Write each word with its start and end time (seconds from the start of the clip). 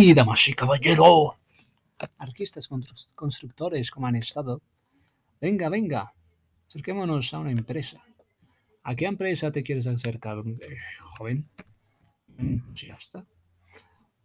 Sí, 0.00 0.14
damas 0.14 0.48
y 0.48 0.54
caballeros. 0.54 1.34
Artistas 2.16 2.70
constructores, 3.14 3.90
¿cómo 3.90 4.06
han 4.06 4.16
estado? 4.16 4.62
Venga, 5.38 5.68
venga, 5.68 6.14
acerquémonos 6.66 7.34
a 7.34 7.40
una 7.40 7.50
empresa. 7.50 8.02
¿A 8.82 8.94
qué 8.94 9.04
empresa 9.04 9.52
te 9.52 9.62
quieres 9.62 9.86
acercar, 9.86 10.38
eh, 10.38 10.78
joven? 11.00 11.46
Mm, 12.38 12.72
ya 12.72 12.94
está. 12.94 13.26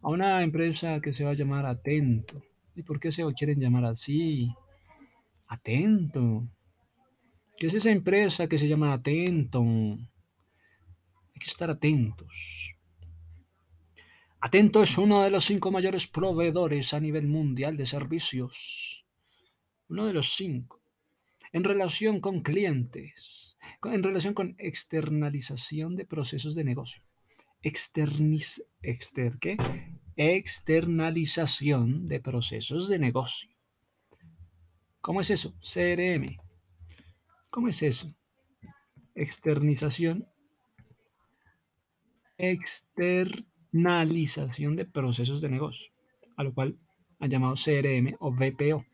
A 0.01 0.07
una 0.07 0.43
empresa 0.43 1.01
que 1.01 1.14
se 1.14 1.25
va 1.25 1.32
a 1.32 1.36
llamar 1.36 1.65
Atento. 1.65 2.42
¿Y 2.73 2.82
por 2.82 2.97
qué 2.97 3.11
se 3.11 3.25
quieren 3.33 3.60
llamar 3.60 3.83
así? 3.83 4.55
Atento. 5.50 6.47
¿Qué 7.57 7.68
es 7.68 7.73
esa 7.73 7.92
empresa 7.92 8.47
que 8.47 8.57
se 8.57 8.69
llama 8.69 8.93
Atento? 8.93 9.60
Hay 9.60 11.39
que 11.39 11.47
estar 11.47 11.69
atentos. 11.69 12.75
Atento 14.45 14.83
es 14.83 14.99
uno 14.99 15.23
de 15.23 15.31
los 15.31 15.43
cinco 15.43 15.71
mayores 15.71 16.05
proveedores 16.05 16.93
a 16.93 16.99
nivel 16.99 17.25
mundial 17.25 17.75
de 17.77 17.87
servicios. 17.87 19.04
Uno 19.89 20.05
de 20.05 20.13
los 20.13 20.35
cinco. 20.35 20.83
En 21.51 21.63
relación 21.63 22.21
con 22.21 22.41
clientes. 22.41 23.57
En 23.83 24.04
relación 24.04 24.35
con 24.35 24.54
externalización 24.59 25.95
de 25.95 26.05
procesos 26.05 26.54
de 26.54 26.63
negocio. 26.63 27.01
Exter. 27.63 28.11
Externalización 30.15 32.05
de 32.05 32.19
procesos 32.19 32.88
de 32.88 32.99
negocio. 32.99 33.49
¿Cómo 35.02 35.21
es 35.21 35.31
eso? 35.31 35.55
CRM. 35.59 36.38
¿Cómo 37.49 37.67
es 37.67 37.81
eso? 37.81 38.16
Externización. 39.16 40.27
De 43.75 44.85
procesos 44.85 45.41
de 45.41 45.49
negocio, 45.49 45.91
a 46.37 46.43
lo 46.43 46.53
cual 46.53 46.77
han 47.19 47.29
llamado 47.29 47.55
CRM 47.55 48.15
o 48.19 48.31
VPO. 48.31 48.85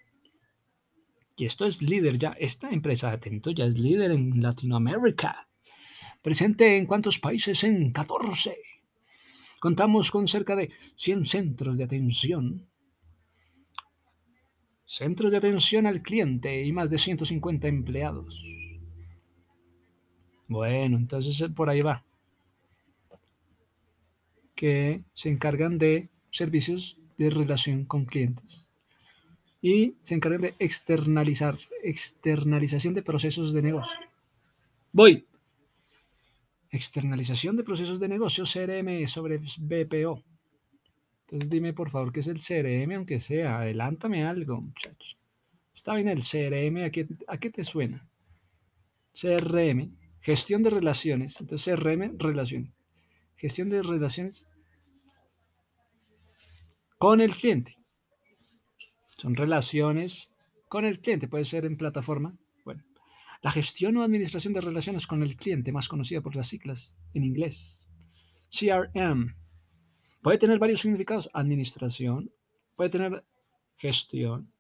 Y 1.38 1.46
esto 1.46 1.66
es 1.66 1.82
líder 1.82 2.18
ya, 2.18 2.32
esta 2.40 2.70
empresa, 2.70 3.12
atento, 3.12 3.52
ya 3.52 3.66
es 3.66 3.78
líder 3.78 4.12
en 4.12 4.42
Latinoamérica. 4.42 5.48
Presente 6.22 6.78
en 6.78 6.86
cuántos 6.86 7.20
países? 7.20 7.64
En 7.64 7.92
14. 7.92 8.58
Contamos 9.60 10.10
con 10.10 10.28
cerca 10.28 10.56
de 10.56 10.72
100 10.96 11.26
centros 11.26 11.78
de 11.78 11.84
atención 11.84 12.68
centros 14.92 15.32
de 15.32 15.38
atención 15.38 15.88
al 15.88 16.02
cliente 16.02 16.66
y 16.66 16.74
más 16.74 16.90
de 16.90 16.98
150 16.98 17.66
empleados. 17.70 18.44
Bueno, 20.50 20.98
entonces 20.98 21.40
eh, 21.40 21.48
por 21.48 21.70
ahí 21.70 21.82
va. 21.82 22.04
Que 24.62 25.02
se 25.16 25.30
encargan 25.30 25.80
de 25.80 26.12
servicios 26.30 27.00
de 27.18 27.32
relación 27.32 27.84
con 27.84 28.06
clientes. 28.06 28.68
Y 29.60 29.96
se 30.04 30.14
encargan 30.14 30.42
de 30.42 30.54
externalizar, 30.60 31.58
externalización 31.82 32.94
de 32.94 33.02
procesos 33.02 33.54
de 33.54 33.64
negocio. 33.64 34.00
Voy. 34.92 35.26
Externalización 36.70 37.58
de 37.58 37.64
procesos 37.64 38.00
de 38.00 38.08
negocio, 38.08 38.44
CRM 38.44 39.08
sobre 39.08 39.40
BPO. 39.40 40.24
Entonces 41.22 41.50
dime 41.50 41.74
por 41.74 41.90
favor 41.90 42.14
qué 42.14 42.20
es 42.20 42.28
el 42.28 42.38
CRM, 42.38 42.94
aunque 42.98 43.20
sea. 43.20 43.62
Adelántame 43.62 44.26
algo, 44.26 44.62
muchachos. 44.62 45.18
Está 45.74 45.96
bien 45.96 46.08
el 46.08 46.22
CRM, 46.22 46.86
¿a 46.86 46.92
qué, 46.92 47.08
¿a 47.28 47.40
qué 47.40 47.50
te 47.50 47.64
suena? 47.64 48.08
CRM, 49.20 49.98
gestión 50.20 50.62
de 50.62 50.70
relaciones. 50.70 51.42
Entonces 51.42 51.76
CRM, 51.76 52.20
relaciones. 52.20 52.72
Gestión 53.38 53.70
de 53.70 53.82
relaciones 53.82 54.48
con 57.02 57.20
el 57.20 57.36
cliente. 57.36 57.76
Son 59.18 59.36
relaciones 59.36 60.32
con 60.68 60.86
el 60.86 61.00
cliente. 61.00 61.28
Puede 61.28 61.46
ser 61.46 61.66
en 61.66 61.76
plataforma. 61.76 62.38
Bueno, 62.64 62.84
la 63.42 63.50
gestión 63.50 63.98
o 63.98 64.04
administración 64.04 64.54
de 64.54 64.62
relaciones 64.62 65.08
con 65.08 65.24
el 65.24 65.36
cliente, 65.36 65.72
más 65.72 65.88
conocida 65.88 66.22
por 66.22 66.36
las 66.36 66.46
siglas 66.46 66.96
en 67.16 67.24
inglés. 67.24 67.90
CRM. 68.52 69.36
Puede 70.22 70.38
tener 70.38 70.60
varios 70.60 70.82
significados. 70.82 71.28
Administración, 71.34 72.32
puede 72.76 72.92
tener 72.92 73.26
gestión, 73.78 74.54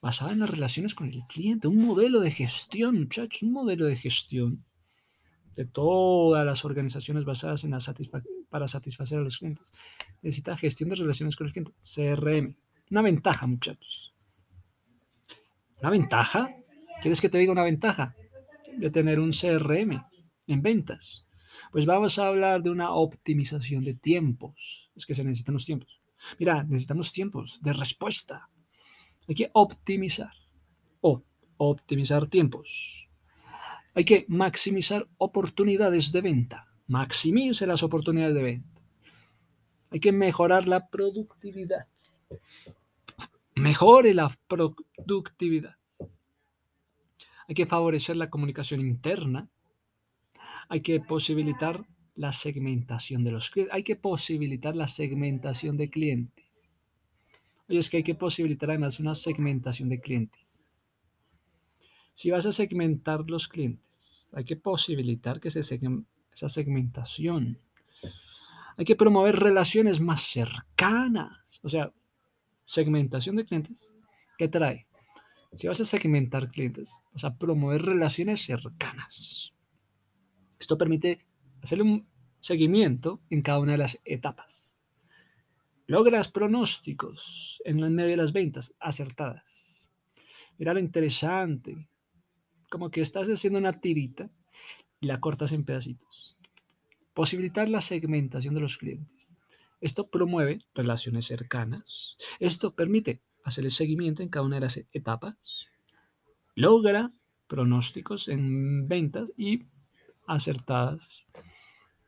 basada 0.00 0.32
en 0.32 0.40
las 0.40 0.50
relaciones 0.50 0.96
con 0.96 1.10
el 1.10 1.22
cliente. 1.28 1.68
Un 1.68 1.86
modelo 1.86 2.18
de 2.18 2.32
gestión, 2.32 2.98
muchachos, 2.98 3.44
un 3.44 3.52
modelo 3.52 3.86
de 3.86 3.94
gestión 3.94 4.64
de 5.54 5.64
todas 5.64 6.44
las 6.44 6.64
organizaciones 6.64 7.24
basadas 7.24 7.62
en 7.62 7.70
la 7.70 7.78
para 8.52 8.68
satisfacer 8.68 9.18
a 9.18 9.22
los 9.22 9.38
clientes. 9.38 9.72
Necesita 10.20 10.54
gestión 10.56 10.90
de 10.90 10.96
relaciones 10.96 11.36
con 11.36 11.46
el 11.46 11.54
cliente. 11.54 11.72
CRM. 11.84 12.54
Una 12.90 13.00
ventaja, 13.00 13.46
muchachos. 13.46 14.14
¿Una 15.80 15.88
ventaja? 15.88 16.54
¿Quieres 17.00 17.22
que 17.22 17.30
te 17.30 17.38
diga 17.38 17.50
una 17.50 17.64
ventaja 17.64 18.14
de 18.76 18.90
tener 18.90 19.18
un 19.20 19.30
CRM 19.30 20.04
en 20.46 20.62
ventas? 20.62 21.24
Pues 21.70 21.86
vamos 21.86 22.18
a 22.18 22.26
hablar 22.26 22.62
de 22.62 22.68
una 22.68 22.92
optimización 22.92 23.84
de 23.84 23.94
tiempos. 23.94 24.92
Es 24.94 25.06
que 25.06 25.14
se 25.14 25.24
necesitan 25.24 25.54
los 25.54 25.64
tiempos. 25.64 26.02
Mira, 26.38 26.62
necesitamos 26.62 27.10
tiempos 27.10 27.58
de 27.62 27.72
respuesta. 27.72 28.50
Hay 29.26 29.34
que 29.34 29.50
optimizar 29.54 30.34
o 31.00 31.24
optimizar 31.56 32.26
tiempos. 32.26 33.08
Hay 33.94 34.04
que 34.04 34.26
maximizar 34.28 35.08
oportunidades 35.16 36.12
de 36.12 36.20
venta. 36.20 36.71
Maximice 36.86 37.66
las 37.66 37.82
oportunidades 37.82 38.34
de 38.34 38.42
venta. 38.42 38.80
Hay 39.90 40.00
que 40.00 40.12
mejorar 40.12 40.66
la 40.66 40.88
productividad. 40.88 41.86
Mejore 43.54 44.14
la 44.14 44.34
productividad. 44.48 45.76
Hay 47.48 47.54
que 47.54 47.66
favorecer 47.66 48.16
la 48.16 48.30
comunicación 48.30 48.80
interna 48.80 49.48
hay 50.72 50.80
que 50.80 51.00
posibilitar 51.00 51.84
la 52.14 52.32
segmentación 52.32 53.24
de 53.24 53.30
los 53.30 53.50
clientes. 53.50 53.74
Hay 53.74 53.82
que 53.82 53.94
posibilitar 53.94 54.74
la 54.74 54.88
segmentación 54.88 55.76
de 55.76 55.90
clientes. 55.90 56.78
Oye, 57.68 57.78
es 57.78 57.90
que 57.90 57.98
hay 57.98 58.02
que 58.02 58.14
posibilitar 58.14 58.70
además 58.70 58.98
una 58.98 59.14
segmentación 59.14 59.90
de 59.90 60.00
clientes. 60.00 60.90
Si 62.14 62.30
vas 62.30 62.46
a 62.46 62.52
segmentar 62.52 63.28
los 63.28 63.48
clientes, 63.48 64.32
hay 64.34 64.44
que 64.44 64.56
posibilitar 64.56 65.40
que 65.40 65.50
se 65.50 65.62
esa 66.32 66.48
segmentación. 66.48 67.60
Hay 68.76 68.84
que 68.84 68.96
promover 68.96 69.36
relaciones 69.36 70.00
más 70.00 70.22
cercanas. 70.22 71.60
O 71.62 71.68
sea, 71.68 71.92
segmentación 72.64 73.36
de 73.36 73.44
clientes. 73.44 73.92
¿Qué 74.38 74.48
trae? 74.48 74.86
Si 75.54 75.68
vas 75.68 75.80
a 75.80 75.84
segmentar 75.84 76.50
clientes, 76.50 76.98
vas 77.12 77.24
a 77.24 77.36
promover 77.36 77.82
relaciones 77.82 78.40
cercanas. 78.40 79.52
Esto 80.58 80.78
permite 80.78 81.26
hacerle 81.62 81.84
un 81.84 82.08
seguimiento 82.40 83.20
en 83.28 83.42
cada 83.42 83.58
una 83.58 83.72
de 83.72 83.78
las 83.78 84.00
etapas. 84.04 84.78
Logras 85.86 86.30
pronósticos 86.30 87.60
en 87.64 87.80
el 87.80 87.90
medio 87.90 88.10
de 88.10 88.16
las 88.16 88.32
ventas 88.32 88.74
acertadas. 88.80 89.90
Mira 90.56 90.72
lo 90.72 90.80
interesante, 90.80 91.90
como 92.70 92.90
que 92.90 93.02
estás 93.02 93.28
haciendo 93.28 93.58
una 93.58 93.80
tirita 93.80 94.30
y 95.02 95.06
la 95.06 95.20
cortas 95.20 95.52
en 95.52 95.64
pedacitos. 95.64 96.38
Posibilitar 97.12 97.68
la 97.68 97.82
segmentación 97.82 98.54
de 98.54 98.62
los 98.62 98.78
clientes. 98.78 99.30
Esto 99.82 100.08
promueve 100.08 100.60
relaciones 100.74 101.26
cercanas. 101.26 102.16
Esto 102.38 102.74
permite 102.74 103.20
hacer 103.44 103.64
el 103.64 103.72
seguimiento 103.72 104.22
en 104.22 104.30
cada 104.30 104.46
una 104.46 104.56
de 104.56 104.62
las 104.62 104.80
etapas. 104.92 105.66
Logra 106.54 107.12
pronósticos 107.48 108.28
en 108.28 108.88
ventas 108.88 109.32
y 109.36 109.64
acertadas. 110.26 111.26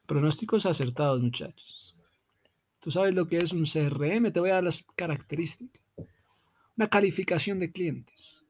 Pronósticos 0.07 0.65
acertados, 0.65 1.21
muchachos. 1.21 2.01
Tú 2.81 2.91
sabes 2.91 3.15
lo 3.15 3.27
que 3.27 3.39
es 3.39 3.53
un 3.53 3.65
CRM, 3.65 4.31
te 4.31 4.41
voy 4.41 4.51
a 4.51 4.55
dar 4.55 4.65
las 4.65 4.87
características. 4.95 5.89
Una 6.77 6.89
calificación 6.89 7.59
de 7.59 7.73
clientes. 7.73 8.45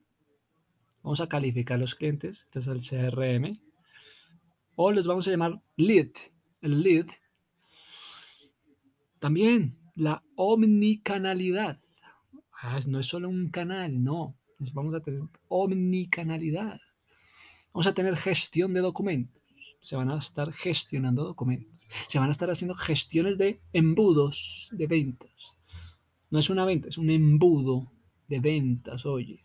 Vamos 1.03 1.21
a 1.21 1.29
calificar 1.29 1.79
los 1.79 1.95
clientes, 1.95 2.47
que 2.51 2.59
es 2.59 2.67
el 2.67 2.81
CRM. 2.81 3.61
O 4.77 4.91
les 4.91 5.07
vamos 5.07 5.27
a 5.27 5.31
llamar 5.31 5.61
lead. 5.77 6.11
El 6.61 6.83
lead. 6.83 7.07
También 9.19 9.79
la 9.95 10.23
omnicanalidad. 10.37 11.79
Ah, 12.61 12.79
no 12.87 12.99
es 12.99 13.07
solo 13.07 13.29
un 13.29 13.51
canal, 13.51 14.03
no. 14.03 14.37
Vamos 14.73 14.95
a 14.95 15.01
tener 15.01 15.23
omnicanalidad. 15.49 16.81
Vamos 17.73 17.87
a 17.87 17.95
tener 17.95 18.17
gestión 18.17 18.73
de 18.73 18.81
documentos 18.81 19.45
se 19.85 19.97
van 19.97 20.11
a 20.11 20.17
estar 20.17 20.51
gestionando 20.51 21.25
documentos, 21.25 21.79
se 22.09 22.19
van 22.19 22.29
a 22.29 22.33
estar 22.33 22.51
haciendo 22.51 22.75
gestiones 22.75 23.37
de 23.37 23.61
embudos 23.75 24.71
de 24.73 24.87
ventas. 24.87 25.57
No 26.31 26.39
es 26.39 26.49
una 26.49 26.65
venta, 26.65 26.89
es 26.89 26.97
un 26.97 27.11
embudo 27.11 27.93
de 28.27 28.41
ventas, 28.41 29.05
oye. 29.05 29.45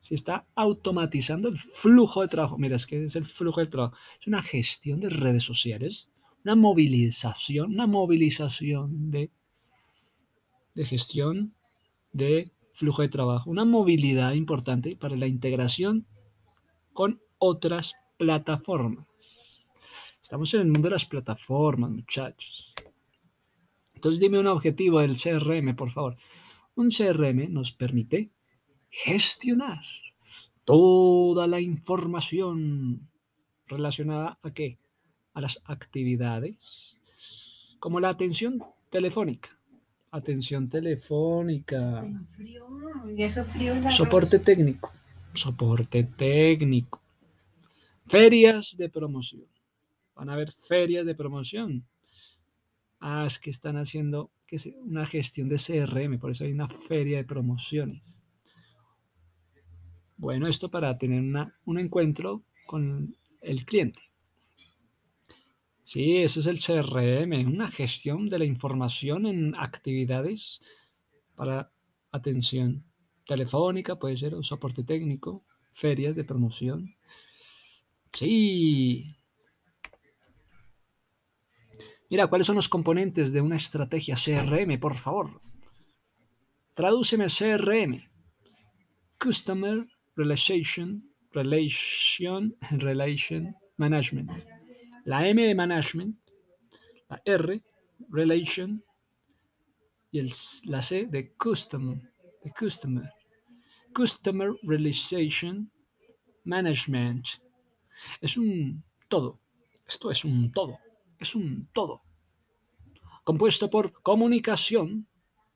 Se 0.00 0.16
está 0.16 0.46
automatizando 0.56 1.48
el 1.48 1.58
flujo 1.58 2.22
de 2.22 2.28
trabajo. 2.28 2.58
Mira, 2.58 2.74
es 2.74 2.86
que 2.86 3.04
es 3.04 3.14
el 3.14 3.26
flujo 3.26 3.60
de 3.60 3.66
trabajo. 3.66 3.96
Es 4.18 4.26
una 4.26 4.42
gestión 4.42 4.98
de 4.98 5.10
redes 5.10 5.44
sociales 5.44 6.10
una 6.44 6.54
movilización, 6.56 7.74
una 7.74 7.86
movilización 7.86 9.10
de, 9.10 9.30
de 10.74 10.84
gestión 10.84 11.54
de 12.12 12.50
flujo 12.72 13.02
de 13.02 13.08
trabajo, 13.08 13.50
una 13.50 13.64
movilidad 13.64 14.32
importante 14.32 14.96
para 14.96 15.16
la 15.16 15.26
integración 15.26 16.06
con 16.92 17.20
otras 17.38 17.94
plataformas. 18.16 19.06
Estamos 20.22 20.52
en 20.54 20.60
el 20.60 20.66
mundo 20.66 20.82
de 20.82 20.90
las 20.90 21.04
plataformas, 21.04 21.90
muchachos. 21.90 22.72
Entonces 23.94 24.20
dime 24.20 24.38
un 24.38 24.46
objetivo 24.46 25.00
del 25.00 25.16
CRM, 25.18 25.76
por 25.76 25.90
favor. 25.90 26.16
Un 26.74 26.88
CRM 26.88 27.52
nos 27.52 27.72
permite 27.72 28.30
gestionar 28.90 29.82
toda 30.64 31.46
la 31.46 31.60
información 31.60 33.08
relacionada 33.66 34.38
a 34.42 34.52
qué? 34.52 34.78
A 35.32 35.40
las 35.40 35.62
actividades, 35.64 36.98
como 37.78 38.00
la 38.00 38.10
atención 38.10 38.62
telefónica. 38.90 39.56
Atención 40.10 40.68
telefónica. 40.68 42.04
Soporte 43.90 44.40
técnico. 44.40 44.92
Soporte 45.32 46.02
técnico. 46.02 47.00
Ferias 48.06 48.76
de 48.76 48.88
promoción. 48.88 49.46
Van 50.16 50.28
a 50.28 50.32
haber 50.32 50.50
ferias 50.50 51.06
de 51.06 51.14
promoción. 51.14 51.86
Ah, 52.98 53.24
es 53.26 53.38
que 53.38 53.50
están 53.50 53.76
haciendo 53.76 54.30
que 54.46 54.56
una 54.84 55.06
gestión 55.06 55.48
de 55.48 55.56
CRM, 55.56 56.18
por 56.18 56.30
eso 56.30 56.44
hay 56.44 56.52
una 56.52 56.66
feria 56.66 57.18
de 57.18 57.24
promociones. 57.24 58.19
Bueno, 60.20 60.48
esto 60.48 60.70
para 60.70 60.98
tener 60.98 61.22
un 61.64 61.78
encuentro 61.78 62.44
con 62.66 63.16
el 63.40 63.64
cliente. 63.64 64.02
Sí, 65.82 66.18
eso 66.18 66.40
es 66.40 66.46
el 66.46 66.58
CRM, 66.58 67.46
una 67.46 67.68
gestión 67.68 68.28
de 68.28 68.38
la 68.38 68.44
información 68.44 69.24
en 69.24 69.54
actividades 69.54 70.60
para 71.34 71.72
atención 72.12 72.84
telefónica, 73.26 73.98
puede 73.98 74.18
ser, 74.18 74.34
o 74.34 74.42
soporte 74.42 74.84
técnico, 74.84 75.42
ferias 75.72 76.14
de 76.14 76.24
promoción. 76.24 76.94
Sí. 78.12 79.16
Mira, 82.10 82.26
¿cuáles 82.26 82.46
son 82.46 82.56
los 82.56 82.68
componentes 82.68 83.32
de 83.32 83.40
una 83.40 83.56
estrategia 83.56 84.16
CRM, 84.16 84.78
por 84.78 84.96
favor? 84.98 85.40
Tradúceme 86.74 87.28
CRM. 87.28 88.06
Customer 89.18 89.88
Relation, 90.20 91.02
Relation, 91.32 92.54
Relation 92.72 93.56
Management. 93.78 94.30
La 95.06 95.26
M 95.26 95.42
de 95.42 95.54
Management, 95.54 96.16
la 97.08 97.22
R, 97.24 97.62
Relation, 98.10 98.84
y 100.10 100.18
el, 100.18 100.30
la 100.66 100.82
C 100.82 101.06
de 101.06 101.32
Custom, 101.32 102.02
de 102.44 102.52
Customer. 102.52 103.10
Customer 103.94 104.50
Realization 104.62 105.70
Management. 106.44 107.26
Es 108.20 108.36
un 108.36 108.84
todo. 109.08 109.40
Esto 109.88 110.10
es 110.10 110.24
un 110.24 110.52
todo. 110.52 110.78
Es 111.18 111.34
un 111.34 111.66
todo. 111.72 112.02
Compuesto 113.24 113.70
por 113.70 114.02
comunicación, 114.02 115.06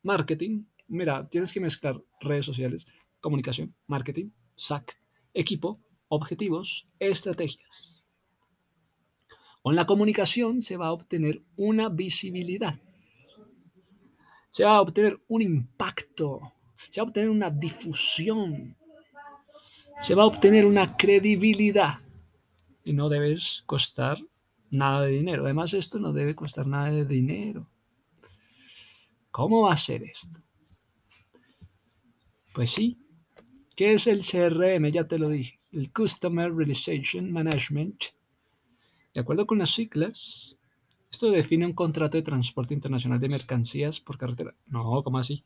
marketing. 0.02 0.64
Mira, 0.88 1.26
tienes 1.26 1.52
que 1.52 1.61
mezclar 1.61 2.00
redes 2.20 2.46
sociales, 2.46 2.87
comunicación, 3.20 3.75
marketing, 3.87 4.31
SAC, 4.56 4.97
equipo, 5.33 5.81
objetivos, 6.09 6.87
estrategias. 6.99 8.03
Con 9.62 9.75
la 9.75 9.87
comunicación 9.87 10.61
se 10.61 10.77
va 10.77 10.89
a 10.89 10.93
obtener 10.93 11.43
una 11.56 11.89
visibilidad, 11.89 12.79
se 14.51 14.65
va 14.65 14.77
a 14.77 14.81
obtener 14.83 15.21
un 15.29 15.43
impacto, 15.43 16.41
se 16.77 17.01
va 17.01 17.06
a 17.06 17.09
obtener 17.09 17.31
una 17.31 17.51
difusión, 17.51 18.77
se 20.01 20.15
va 20.15 20.25
a 20.25 20.27
obtener 20.27 20.67
una 20.67 20.97
credibilidad 20.97 22.00
y 22.85 22.93
no 22.93 23.09
debes 23.09 23.62
costar 23.67 24.19
nada 24.71 25.03
de 25.07 25.12
dinero. 25.12 25.45
Además, 25.45 25.73
esto 25.73 25.99
no 25.99 26.12
debe 26.12 26.35
costar 26.35 26.67
nada 26.67 26.91
de 26.91 27.07
dinero. 27.07 27.67
¿Cómo 29.31 29.62
va 29.62 29.73
a 29.73 29.77
ser 29.79 30.03
esto? 30.03 30.41
Pues 32.53 32.71
sí, 32.71 33.04
¿Qué 33.75 33.94
es 33.94 34.06
el 34.06 34.21
CRM? 34.21 34.91
Ya 34.93 35.06
te 35.09 35.19
lo 35.19 35.29
dije. 35.29 35.59
El 35.73 35.93
Customer 35.93 36.55
Realization 36.55 37.32
Management. 37.32 38.05
De 39.12 39.21
acuerdo 39.21 39.47
con 39.47 39.59
las 39.59 39.71
siglas, 39.71 40.56
esto 41.11 41.31
define 41.31 41.67
un 41.67 41.73
contrato 41.73 42.17
de 42.17 42.23
transporte 42.23 42.75
internacional 42.75 43.19
de 43.19 43.29
mercancías 43.29 44.00
por 44.00 44.19
carretera. 44.19 44.55
No, 44.67 45.03
¿cómo 45.03 45.19
así? 45.19 45.44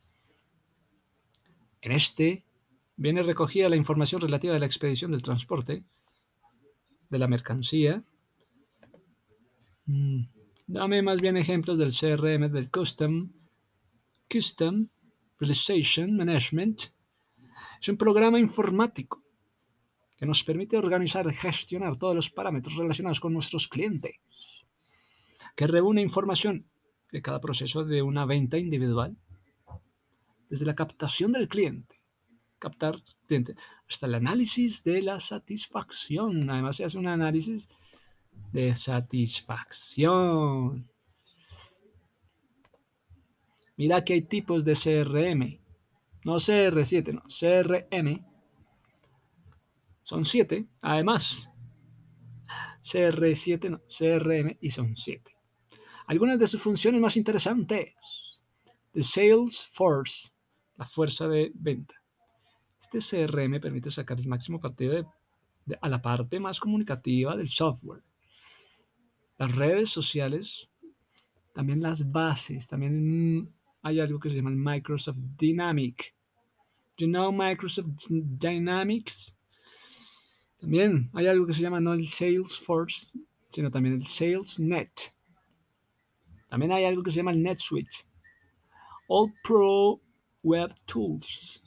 En 1.80 1.92
este 1.92 2.44
viene 2.96 3.22
recogida 3.22 3.68
la 3.68 3.76
información 3.76 4.20
relativa 4.20 4.56
a 4.56 4.58
la 4.58 4.66
expedición 4.66 5.10
del 5.10 5.22
transporte 5.22 5.82
de 7.08 7.18
la 7.18 7.28
mercancía. 7.28 8.02
Mm, 9.86 10.22
dame 10.66 11.00
más 11.00 11.20
bien 11.20 11.38
ejemplos 11.38 11.78
del 11.78 11.92
CRM, 11.92 12.50
del 12.50 12.70
Custom, 12.70 13.30
Custom 14.30 14.88
Realization 15.38 16.16
Management 16.16 16.90
es 17.80 17.88
un 17.88 17.96
programa 17.96 18.38
informático 18.38 19.22
que 20.16 20.26
nos 20.26 20.42
permite 20.42 20.76
organizar 20.76 21.26
y 21.26 21.32
gestionar 21.32 21.96
todos 21.96 22.14
los 22.14 22.30
parámetros 22.30 22.76
relacionados 22.76 23.20
con 23.20 23.32
nuestros 23.32 23.68
clientes, 23.68 24.66
que 25.54 25.66
reúne 25.66 26.02
información 26.02 26.66
de 27.12 27.22
cada 27.22 27.40
proceso 27.40 27.84
de 27.84 28.02
una 28.02 28.26
venta 28.26 28.58
individual, 28.58 29.16
desde 30.50 30.66
la 30.66 30.74
captación 30.74 31.32
del 31.32 31.48
cliente, 31.48 32.02
captar 32.58 33.02
cliente, 33.26 33.54
hasta 33.88 34.06
el 34.06 34.16
análisis 34.16 34.82
de 34.82 35.02
la 35.02 35.20
satisfacción. 35.20 36.50
Además 36.50 36.76
se 36.76 36.84
hace 36.84 36.98
un 36.98 37.06
análisis 37.06 37.68
de 38.52 38.74
satisfacción. 38.74 40.90
Mira 43.76 44.04
que 44.04 44.14
hay 44.14 44.22
tipos 44.22 44.64
de 44.64 44.72
CRM 44.72 45.60
no 46.24 46.34
CR7, 46.34 47.12
no, 47.12 47.22
CRM. 47.22 48.24
Son 50.02 50.24
7, 50.24 50.66
además. 50.82 51.50
CR7, 52.82 53.70
no, 53.70 53.80
CRM 53.88 54.56
y 54.60 54.70
son 54.70 54.96
7. 54.96 55.36
Algunas 56.06 56.38
de 56.38 56.46
sus 56.46 56.62
funciones 56.62 57.00
más 57.00 57.16
interesantes. 57.16 57.94
The 58.92 59.02
Salesforce, 59.02 60.30
la 60.76 60.86
fuerza 60.86 61.28
de 61.28 61.52
venta. 61.54 61.94
Este 62.80 62.98
CRM 62.98 63.60
permite 63.60 63.90
sacar 63.90 64.18
el 64.18 64.28
máximo 64.28 64.58
partido 64.58 65.12
a 65.80 65.88
la 65.88 66.00
parte 66.00 66.40
más 66.40 66.60
comunicativa 66.60 67.36
del 67.36 67.48
software. 67.48 68.02
Las 69.36 69.54
redes 69.54 69.90
sociales, 69.90 70.70
también 71.52 71.82
las 71.82 72.10
bases, 72.10 72.66
también 72.66 73.52
hay 73.88 74.00
algo 74.00 74.18
que 74.20 74.30
se 74.30 74.36
llama 74.36 74.50
Microsoft 74.50 75.18
Dynamic. 75.36 76.14
You 76.98 77.06
know 77.06 77.32
Microsoft 77.32 77.88
Dynamics. 78.08 79.36
También 80.60 81.10
hay 81.14 81.26
algo 81.26 81.46
que 81.46 81.54
se 81.54 81.62
llama 81.62 81.80
no 81.80 81.92
el 81.92 82.06
Salesforce, 82.08 83.18
sino 83.48 83.70
también 83.70 83.94
el 83.94 84.06
SalesNet. 84.06 85.14
También 86.48 86.72
hay 86.72 86.84
algo 86.84 87.02
que 87.02 87.10
se 87.10 87.18
llama 87.18 87.30
el 87.30 87.42
NetSuite. 87.42 88.06
All 89.08 89.32
Pro 89.42 90.00
Web 90.42 90.74
Tools. 90.84 91.62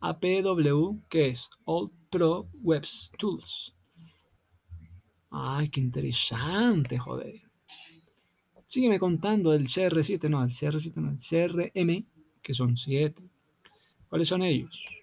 APW, 0.00 1.02
¿qué 1.08 1.28
es? 1.28 1.50
All 1.64 1.90
Pro 2.10 2.48
Web 2.62 2.86
Tools. 3.18 3.74
Ay, 5.30 5.68
qué 5.68 5.80
interesante, 5.80 6.96
joder. 6.98 7.47
Sígueme 8.68 8.98
contando 8.98 9.50
del 9.50 9.66
CR7, 9.66 10.28
no, 10.28 10.44
el 10.44 10.50
CR7, 10.50 10.96
no, 10.96 11.10
el 11.10 11.18
CRM, 11.18 12.06
que 12.42 12.52
son 12.52 12.76
7. 12.76 13.22
¿Cuáles 14.10 14.28
son 14.28 14.42
ellos? 14.42 15.02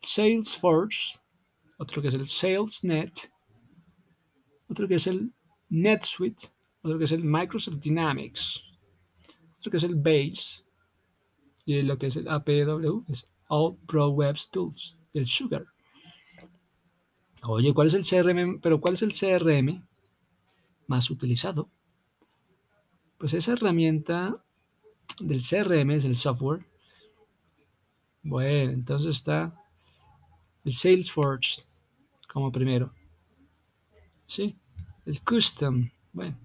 Salesforce, 0.00 1.18
otro 1.76 2.00
que 2.00 2.08
es 2.08 2.14
el 2.14 2.26
SalesNet, 2.26 3.30
otro 4.68 4.88
que 4.88 4.94
es 4.94 5.06
el 5.06 5.30
NetSuite, 5.68 6.48
otro 6.80 6.98
que 6.98 7.04
es 7.04 7.12
el 7.12 7.22
Microsoft 7.22 7.80
Dynamics, 7.80 8.62
otro 9.58 9.70
que 9.70 9.76
es 9.76 9.84
el 9.84 9.96
Base, 9.96 10.64
y 11.66 11.82
lo 11.82 11.98
que 11.98 12.06
es 12.06 12.16
el 12.16 12.28
APW 12.28 13.04
es 13.08 13.28
All 13.48 13.76
Pro 13.86 14.08
Web 14.08 14.36
Tools, 14.50 14.96
el 15.12 15.26
Sugar. 15.26 15.66
Oye, 17.42 17.74
¿cuál 17.74 17.88
es 17.88 17.94
el 17.94 18.06
CRM? 18.06 18.58
Pero 18.60 18.80
¿cuál 18.80 18.94
es 18.94 19.02
el 19.02 19.12
CRM 19.12 19.86
más 20.86 21.10
utilizado? 21.10 21.68
Pues 23.18 23.34
esa 23.34 23.52
herramienta 23.52 24.42
del 25.20 25.42
CRM 25.42 25.90
es 25.90 26.04
el 26.04 26.14
software. 26.14 26.64
Bueno, 28.22 28.72
entonces 28.72 29.16
está 29.16 29.54
el 30.64 30.72
Salesforce 30.72 31.66
como 32.32 32.52
primero. 32.52 32.92
¿Sí? 34.26 34.56
El 35.06 35.22
Custom 35.22 35.90
Bueno, 36.12 36.38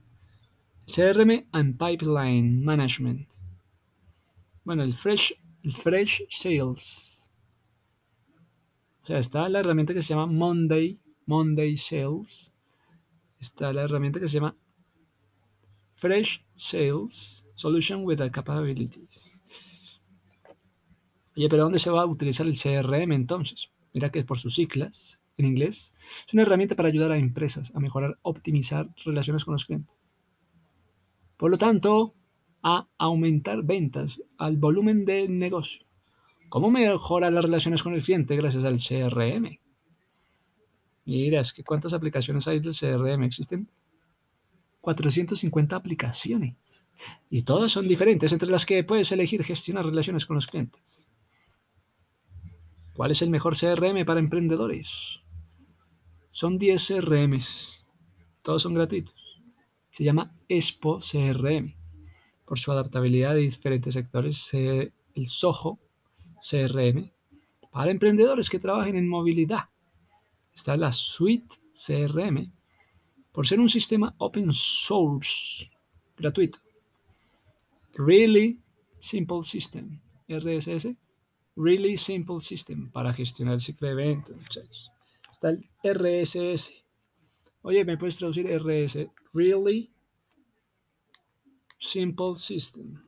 CRM 0.87 1.47
and 1.51 1.77
Pipeline 1.77 2.63
Management. 2.63 3.29
Bueno, 4.63 4.83
el 4.83 4.93
Fresh, 4.93 5.33
el 5.61 5.73
Fresh 5.73 6.25
Sales. 6.29 7.31
O 9.03 9.05
sea, 9.05 9.19
está 9.19 9.47
la 9.49 9.59
herramienta 9.59 9.93
que 9.93 10.01
se 10.01 10.13
llama 10.13 10.25
Monday, 10.25 10.99
Monday 11.25 11.77
Sales. 11.77 12.53
Está 13.39 13.73
la 13.73 13.83
herramienta 13.83 14.19
que 14.19 14.27
se 14.27 14.35
llama 14.35 14.55
Fresh 16.03 16.43
Sales 16.57 17.45
Solution 17.55 18.03
with 18.03 18.17
the 18.17 18.29
Capabilities. 18.29 19.41
Oye, 21.37 21.47
pero 21.47 21.63
¿dónde 21.63 21.79
se 21.79 21.89
va 21.89 22.01
a 22.01 22.05
utilizar 22.05 22.45
el 22.45 22.59
CRM 22.59 23.13
entonces? 23.13 23.71
Mira 23.93 24.09
que 24.09 24.19
es 24.19 24.25
por 24.25 24.37
sus 24.37 24.53
siglas 24.53 25.23
en 25.37 25.45
inglés. 25.45 25.95
Es 26.27 26.33
una 26.33 26.43
herramienta 26.43 26.75
para 26.75 26.89
ayudar 26.89 27.13
a 27.13 27.17
empresas 27.17 27.73
a 27.73 27.79
mejorar, 27.79 28.19
optimizar 28.21 28.93
relaciones 29.05 29.45
con 29.45 29.53
los 29.53 29.63
clientes. 29.63 30.13
Por 31.37 31.51
lo 31.51 31.57
tanto, 31.57 32.15
a 32.63 32.85
aumentar 32.97 33.63
ventas, 33.63 34.21
al 34.37 34.57
volumen 34.57 35.05
de 35.05 35.29
negocio. 35.29 35.85
¿Cómo 36.49 36.69
mejora 36.69 37.31
las 37.31 37.45
relaciones 37.45 37.81
con 37.81 37.93
el 37.93 38.03
cliente 38.03 38.35
gracias 38.35 38.65
al 38.65 38.75
CRM? 38.75 39.57
Mira, 41.05 41.39
es 41.39 41.53
que 41.53 41.63
¿cuántas 41.63 41.93
aplicaciones 41.93 42.45
hay 42.49 42.59
del 42.59 42.75
CRM? 42.75 43.23
Existen 43.23 43.69
450 44.83 45.77
aplicaciones. 45.77 46.89
Y 47.29 47.43
todas 47.43 47.71
son 47.71 47.87
diferentes, 47.87 48.33
entre 48.33 48.49
las 48.49 48.65
que 48.65 48.83
puedes 48.83 49.13
elegir 49.13 49.41
gestionar 49.41 49.85
relaciones 49.85 50.25
con 50.25 50.35
los 50.35 50.45
clientes. 50.45 51.09
¿Cuál 52.93 53.11
es 53.11 53.21
el 53.21 53.29
mejor 53.29 53.55
CRM 53.57 54.03
para 54.03 54.19
emprendedores? 54.19 55.21
Son 56.31 56.59
10 56.59 56.85
CRMs. 56.85 57.87
Todos 58.43 58.61
son 58.61 58.73
gratuitos. 58.73 59.41
Se 59.89 60.03
llama 60.03 60.35
Expo 60.49 60.99
CRM. 60.99 61.75
Por 62.43 62.59
su 62.59 62.73
adaptabilidad 62.73 63.31
a 63.31 63.35
diferentes 63.35 63.93
sectores, 63.93 64.53
el 64.53 64.91
Soho 65.27 65.79
CRM. 66.41 67.09
Para 67.71 67.89
emprendedores 67.89 68.49
que 68.49 68.59
trabajen 68.59 68.97
en 68.97 69.07
movilidad. 69.07 69.69
Está 70.53 70.75
la 70.75 70.91
Suite 70.91 71.55
CRM. 71.73 72.51
Por 73.33 73.45
ser 73.45 73.59
un 73.59 73.67
sistema 73.67 74.15
open 74.19 74.53
source 74.53 75.69
gratuito. 76.15 76.59
Really 77.95 78.61
Simple 78.99 79.43
System. 79.43 79.99
RSS 80.29 80.95
Really 81.55 81.97
Simple 81.97 82.39
System 82.39 82.89
para 82.91 83.13
gestionar 83.13 83.55
el 83.55 83.61
ciclo 83.61 83.87
de 83.87 83.93
eventos. 83.93 84.91
Está 85.29 85.49
el 85.49 85.69
RSS. 85.83 86.73
Oye, 87.61 87.85
¿me 87.85 87.97
puedes 87.97 88.17
traducir 88.17 88.47
RS? 88.47 89.09
Really 89.33 89.91
Simple 91.79 92.35
System. 92.35 93.03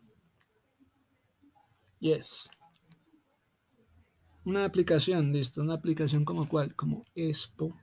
Yes. 1.99 2.49
Una 4.43 4.65
aplicación, 4.65 5.33
listo. 5.33 5.61
Una 5.61 5.73
aplicación 5.73 6.23
como 6.23 6.47
cuál? 6.47 6.75
Como 6.75 7.05
Expo. 7.15 7.75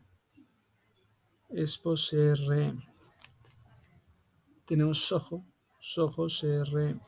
Expo 1.55 1.95
CRM. 1.95 2.83
Tenemos 4.67 4.99
Soho. 4.99 5.45
Soho 5.79 6.27
CRM. 6.29 7.01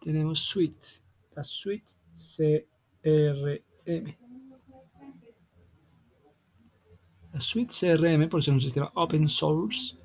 Tenemos 0.00 0.40
Suite 0.40 1.02
la 1.34 1.44
suite 1.44 1.94
CRM. 2.10 3.62
La 7.32 7.40
suite 7.40 7.72
CRM, 7.72 8.28
por 8.28 8.42
ser 8.42 8.52
un 8.54 8.60
sistema 8.60 8.92
open 8.94 9.26
source, 9.26 9.96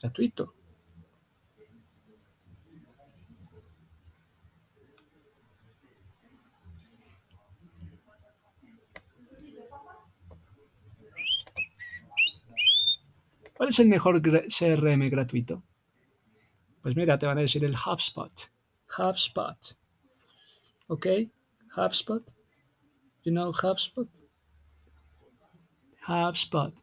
gratuito. 0.00 0.54
¿Cuál 13.62 13.70
es 13.70 13.78
el 13.78 13.86
mejor 13.86 14.20
CRM 14.20 15.08
gratuito? 15.08 15.62
Pues 16.80 16.96
mira, 16.96 17.16
te 17.16 17.26
van 17.26 17.38
a 17.38 17.42
decir 17.42 17.64
el 17.64 17.76
HubSpot. 17.76 18.32
HubSpot. 18.98 19.78
¿Ok? 20.88 21.06
HubSpot. 21.76 22.24
You 23.22 23.30
know 23.30 23.52
HubSpot? 23.52 24.08
HubSpot. 26.08 26.74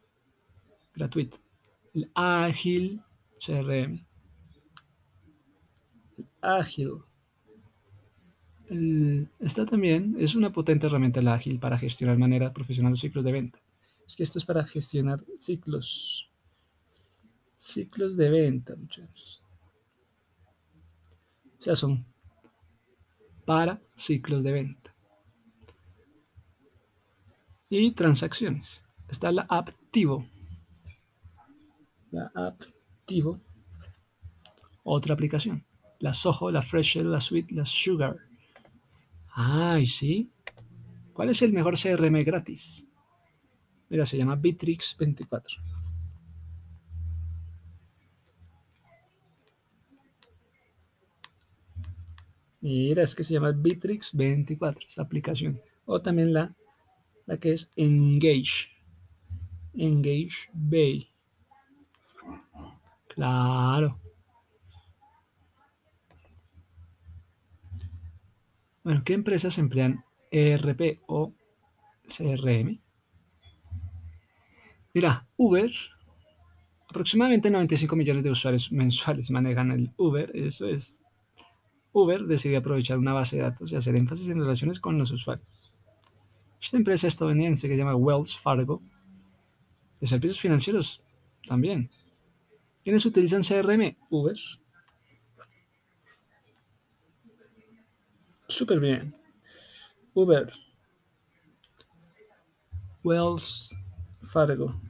Gratuito. 0.94 1.36
El 1.92 2.10
Ágil 2.14 3.02
CRM. 3.44 4.06
El 6.16 6.28
Ágil. 6.40 7.02
está 9.38 9.66
también, 9.66 10.16
es 10.18 10.34
una 10.34 10.50
potente 10.50 10.86
herramienta 10.86 11.20
el 11.20 11.28
Ágil 11.28 11.60
para 11.60 11.76
gestionar 11.76 12.16
de 12.16 12.20
manera 12.20 12.54
profesional 12.54 12.92
los 12.92 13.00
ciclos 13.00 13.22
de 13.22 13.32
venta. 13.32 13.58
Es 14.06 14.16
que 14.16 14.22
esto 14.22 14.38
es 14.38 14.46
para 14.46 14.64
gestionar 14.64 15.22
ciclos. 15.38 16.29
Ciclos 17.60 18.16
de 18.16 18.30
venta, 18.30 18.74
muchachos. 18.74 19.42
O 21.58 21.62
sea, 21.62 21.76
son 21.76 22.06
para 23.44 23.78
ciclos 23.94 24.42
de 24.42 24.52
venta. 24.52 24.94
Y 27.68 27.90
transacciones. 27.90 28.82
Está 29.08 29.30
la 29.30 29.42
Aptivo. 29.42 30.26
La 32.10 32.32
Aptivo. 32.34 33.38
Otra 34.82 35.12
aplicación. 35.12 35.62
La 35.98 36.14
Soho, 36.14 36.50
la 36.50 36.62
Fresh, 36.62 36.96
la 37.02 37.20
Sweet, 37.20 37.50
la 37.50 37.66
Sugar. 37.66 38.16
Ay, 39.34 39.86
sí. 39.86 40.30
¿Cuál 41.12 41.28
es 41.28 41.42
el 41.42 41.52
mejor 41.52 41.78
CRM 41.78 42.24
gratis? 42.24 42.88
Mira, 43.90 44.06
se 44.06 44.16
llama 44.16 44.36
Bitrix 44.36 44.96
24. 44.96 45.60
Mira, 52.60 53.02
es 53.02 53.14
que 53.14 53.24
se 53.24 53.32
llama 53.32 53.52
Bitrix 53.52 54.14
24, 54.14 54.86
esa 54.86 55.02
aplicación. 55.02 55.60
O 55.86 56.02
también 56.02 56.32
la, 56.32 56.54
la 57.26 57.38
que 57.38 57.52
es 57.52 57.70
Engage. 57.76 58.68
Engage 59.74 60.50
Bay. 60.52 61.10
Claro. 63.08 63.98
Bueno, 68.82 69.02
¿qué 69.04 69.14
empresas 69.14 69.58
emplean 69.58 70.04
ERP 70.30 71.00
o 71.06 71.32
CRM? 72.06 72.80
Mira, 74.92 75.28
Uber, 75.36 75.70
aproximadamente 76.88 77.50
95 77.50 77.94
millones 77.94 78.24
de 78.24 78.30
usuarios 78.30 78.72
mensuales 78.72 79.30
manejan 79.30 79.70
el 79.70 79.92
Uber, 79.96 80.30
eso 80.34 80.66
es 80.66 80.99
Uber 81.92 82.24
decidió 82.24 82.58
aprovechar 82.58 82.98
una 82.98 83.12
base 83.12 83.36
de 83.36 83.42
datos 83.42 83.72
y 83.72 83.76
hacer 83.76 83.96
énfasis 83.96 84.28
en 84.28 84.40
relaciones 84.40 84.78
con 84.78 84.96
los 84.98 85.10
usuarios. 85.10 85.46
Esta 86.60 86.76
empresa 86.76 87.08
estadounidense 87.08 87.68
que 87.68 87.74
se 87.74 87.78
llama 87.78 87.96
Wells 87.96 88.36
Fargo, 88.38 88.82
de 90.00 90.06
servicios 90.06 90.40
financieros 90.40 91.02
también. 91.46 91.90
¿Quiénes 92.84 93.04
utilizan 93.06 93.42
CRM? 93.42 93.96
Uber. 94.08 94.36
Súper 98.46 98.80
bien. 98.80 99.14
Uber. 100.14 100.52
Wells 103.02 103.74
Fargo. 104.20 104.80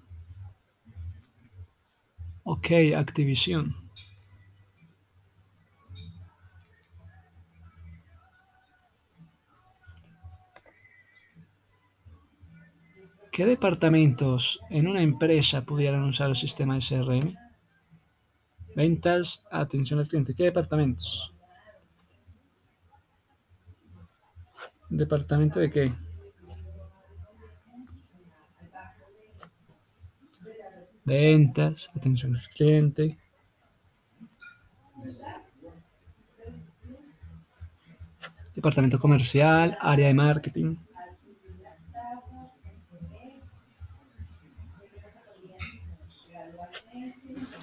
Ok, 2.45 2.71
Activision. 2.97 3.80
¿Qué 13.31 13.47
departamentos 13.47 14.61
en 14.71 14.89
una 14.89 15.03
empresa 15.03 15.65
pudieran 15.65 16.03
usar 16.03 16.29
el 16.29 16.35
sistema 16.35 16.79
CRM? 16.79 17.37
Ventas, 18.75 19.45
atención 19.51 20.01
al 20.01 20.09
cliente. 20.09 20.35
¿Qué 20.35 20.45
departamentos? 20.45 21.33
¿Departamento 24.89 25.61
de 25.61 25.71
qué? 25.71 25.93
Ventas, 31.05 31.91
atención 31.95 32.35
al 32.35 32.43
cliente. 32.49 33.17
Departamento 38.55 38.99
comercial, 38.99 39.79
área 39.81 40.09
de 40.09 40.15
marketing. 40.15 40.77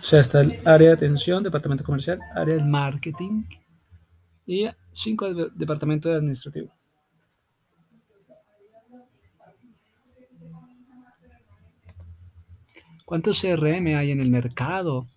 Sea, 0.08 0.22
está 0.22 0.40
el 0.40 0.66
área 0.66 0.88
de 0.88 0.94
atención, 0.94 1.44
departamento 1.44 1.84
comercial, 1.84 2.20
área 2.34 2.56
de 2.56 2.64
marketing 2.64 3.44
y 4.46 4.66
cinco 4.94 5.34
de 5.34 5.50
departamento 5.54 6.10
administrativo. 6.10 6.72
¿Cuántos 13.04 13.42
CRM 13.42 13.88
hay 13.98 14.12
en 14.12 14.22
el 14.22 14.30
mercado? 14.30 15.08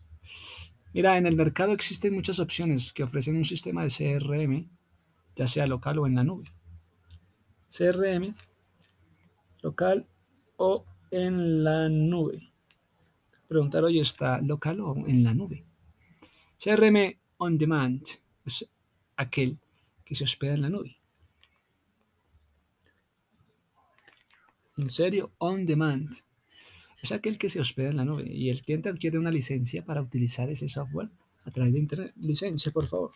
Mira, 0.92 1.16
en 1.16 1.26
el 1.26 1.36
mercado 1.36 1.72
existen 1.72 2.12
muchas 2.12 2.40
opciones 2.40 2.92
que 2.92 3.04
ofrecen 3.04 3.36
un 3.36 3.44
sistema 3.44 3.84
de 3.84 3.90
CRM, 3.90 4.68
ya 5.36 5.46
sea 5.46 5.68
local 5.68 6.00
o 6.00 6.06
en 6.08 6.16
la 6.16 6.24
nube. 6.24 6.46
CRM 7.68 8.34
local 9.62 10.04
o 10.56 10.84
en 11.12 11.62
la 11.62 11.88
nube. 11.88 12.49
Preguntar, 13.50 13.82
hoy 13.82 13.98
¿está 13.98 14.40
local 14.40 14.78
o 14.78 14.94
en 15.08 15.24
la 15.24 15.34
nube? 15.34 15.64
CRM 16.56 17.18
on 17.38 17.58
demand 17.58 18.00
es 18.44 18.70
aquel 19.16 19.58
que 20.04 20.14
se 20.14 20.22
hospeda 20.22 20.54
en 20.54 20.62
la 20.62 20.68
nube. 20.68 20.96
En 24.76 24.88
serio, 24.88 25.32
on 25.38 25.66
demand 25.66 26.12
es 27.02 27.10
aquel 27.10 27.38
que 27.38 27.48
se 27.48 27.58
hospeda 27.58 27.90
en 27.90 27.96
la 27.96 28.04
nube 28.04 28.22
y 28.32 28.50
el 28.50 28.62
cliente 28.62 28.88
adquiere 28.88 29.18
una 29.18 29.32
licencia 29.32 29.84
para 29.84 30.00
utilizar 30.00 30.48
ese 30.48 30.68
software 30.68 31.10
a 31.44 31.50
través 31.50 31.72
de 31.72 31.80
Internet. 31.80 32.14
Licencia, 32.18 32.70
por 32.70 32.86
favor. 32.86 33.10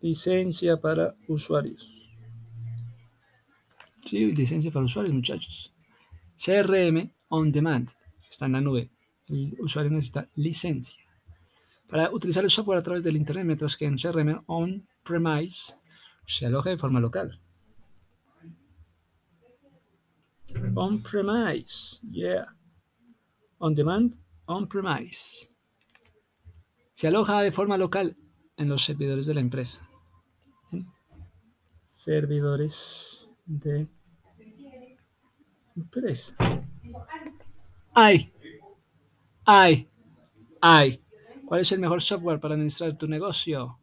Licencia 0.00 0.80
para 0.80 1.16
usuarios. 1.26 1.90
Sí, 4.06 4.32
licencia 4.32 4.70
para 4.70 4.84
usuarios, 4.84 5.12
muchachos. 5.12 5.74
CRM 6.42 7.12
on 7.28 7.52
demand. 7.52 7.90
Está 8.30 8.46
en 8.46 8.52
la 8.52 8.60
nube. 8.60 8.90
El 9.28 9.56
usuario 9.60 9.90
necesita 9.90 10.28
licencia 10.36 11.04
para 11.90 12.10
utilizar 12.10 12.44
el 12.44 12.50
software 12.50 12.78
a 12.78 12.82
través 12.82 13.02
del 13.02 13.16
Internet, 13.16 13.44
mientras 13.44 13.76
que 13.76 13.84
en 13.84 13.96
CRM 13.96 14.42
on-premise 14.46 15.74
se 16.26 16.46
aloja 16.46 16.70
de 16.70 16.78
forma 16.78 17.00
local. 17.00 17.40
On-premise, 20.74 22.00
yeah. 22.10 22.46
On 23.58 23.74
demand, 23.74 24.18
on-premise. 24.46 25.52
Se 26.94 27.08
aloja 27.08 27.42
de 27.42 27.52
forma 27.52 27.76
local 27.76 28.16
en 28.56 28.68
los 28.68 28.84
servidores 28.84 29.26
de 29.26 29.34
la 29.34 29.40
empresa. 29.40 29.88
Servidores 31.84 33.32
de 33.46 33.88
Ay, 37.94 38.32
ay, 39.44 39.88
ay. 40.60 41.02
¿Cuál 41.44 41.62
es 41.62 41.72
el 41.72 41.80
mejor 41.80 42.00
software 42.00 42.38
para 42.38 42.54
administrar 42.54 42.96
tu 42.96 43.08
negocio? 43.08 43.78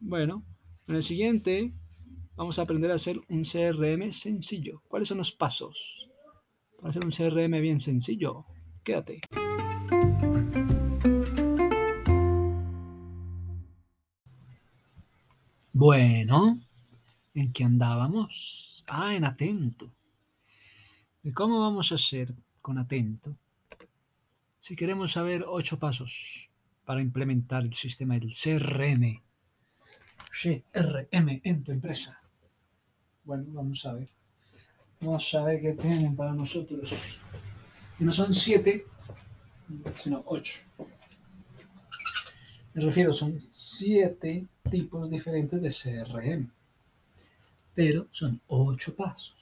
Bueno, 0.00 0.44
en 0.86 0.94
el 0.96 1.02
siguiente 1.02 1.72
vamos 2.34 2.58
a 2.58 2.62
aprender 2.62 2.90
a 2.90 2.94
hacer 2.94 3.20
un 3.28 3.42
CRM 3.44 4.12
sencillo. 4.12 4.82
¿Cuáles 4.88 5.08
son 5.08 5.18
los 5.18 5.32
pasos 5.32 6.08
para 6.76 6.90
hacer 6.90 7.04
un 7.04 7.10
CRM 7.10 7.60
bien 7.60 7.80
sencillo? 7.80 8.46
Quédate. 8.82 9.20
Bueno, 15.72 16.58
¿en 17.34 17.52
qué 17.52 17.64
andábamos? 17.64 18.84
Ah, 18.88 19.14
en 19.14 19.24
atento. 19.24 19.92
¿Y 21.22 21.32
cómo 21.32 21.60
vamos 21.60 21.92
a 21.92 21.96
hacer 21.96 22.34
con 22.62 22.78
atento? 22.78 23.36
Si 24.58 24.76
queremos 24.76 25.12
saber 25.12 25.44
ocho 25.46 25.78
pasos 25.78 26.50
para 26.84 27.00
implementar 27.00 27.64
el 27.64 27.74
sistema 27.74 28.18
del 28.18 28.32
CRM. 28.32 29.22
CRM 30.30 31.40
en 31.44 31.62
tu 31.62 31.72
empresa. 31.72 32.18
Bueno, 33.24 33.44
vamos 33.48 33.84
a 33.84 33.92
ver. 33.92 34.08
Vamos 35.00 35.34
a 35.34 35.44
ver 35.44 35.60
qué 35.60 35.72
tienen 35.74 36.16
para 36.16 36.32
nosotros. 36.32 36.94
Y 38.00 38.04
no 38.04 38.12
son 38.12 38.32
siete, 38.32 38.86
sino 39.96 40.22
ocho. 40.26 40.60
Me 42.74 42.82
refiero, 42.82 43.12
son 43.12 43.40
siete 43.40 44.46
tipos 44.70 45.10
diferentes 45.10 45.60
de 45.60 45.68
CRM. 45.68 46.50
Pero 47.78 48.08
son 48.10 48.40
ocho 48.48 48.92
pasos. 48.96 49.36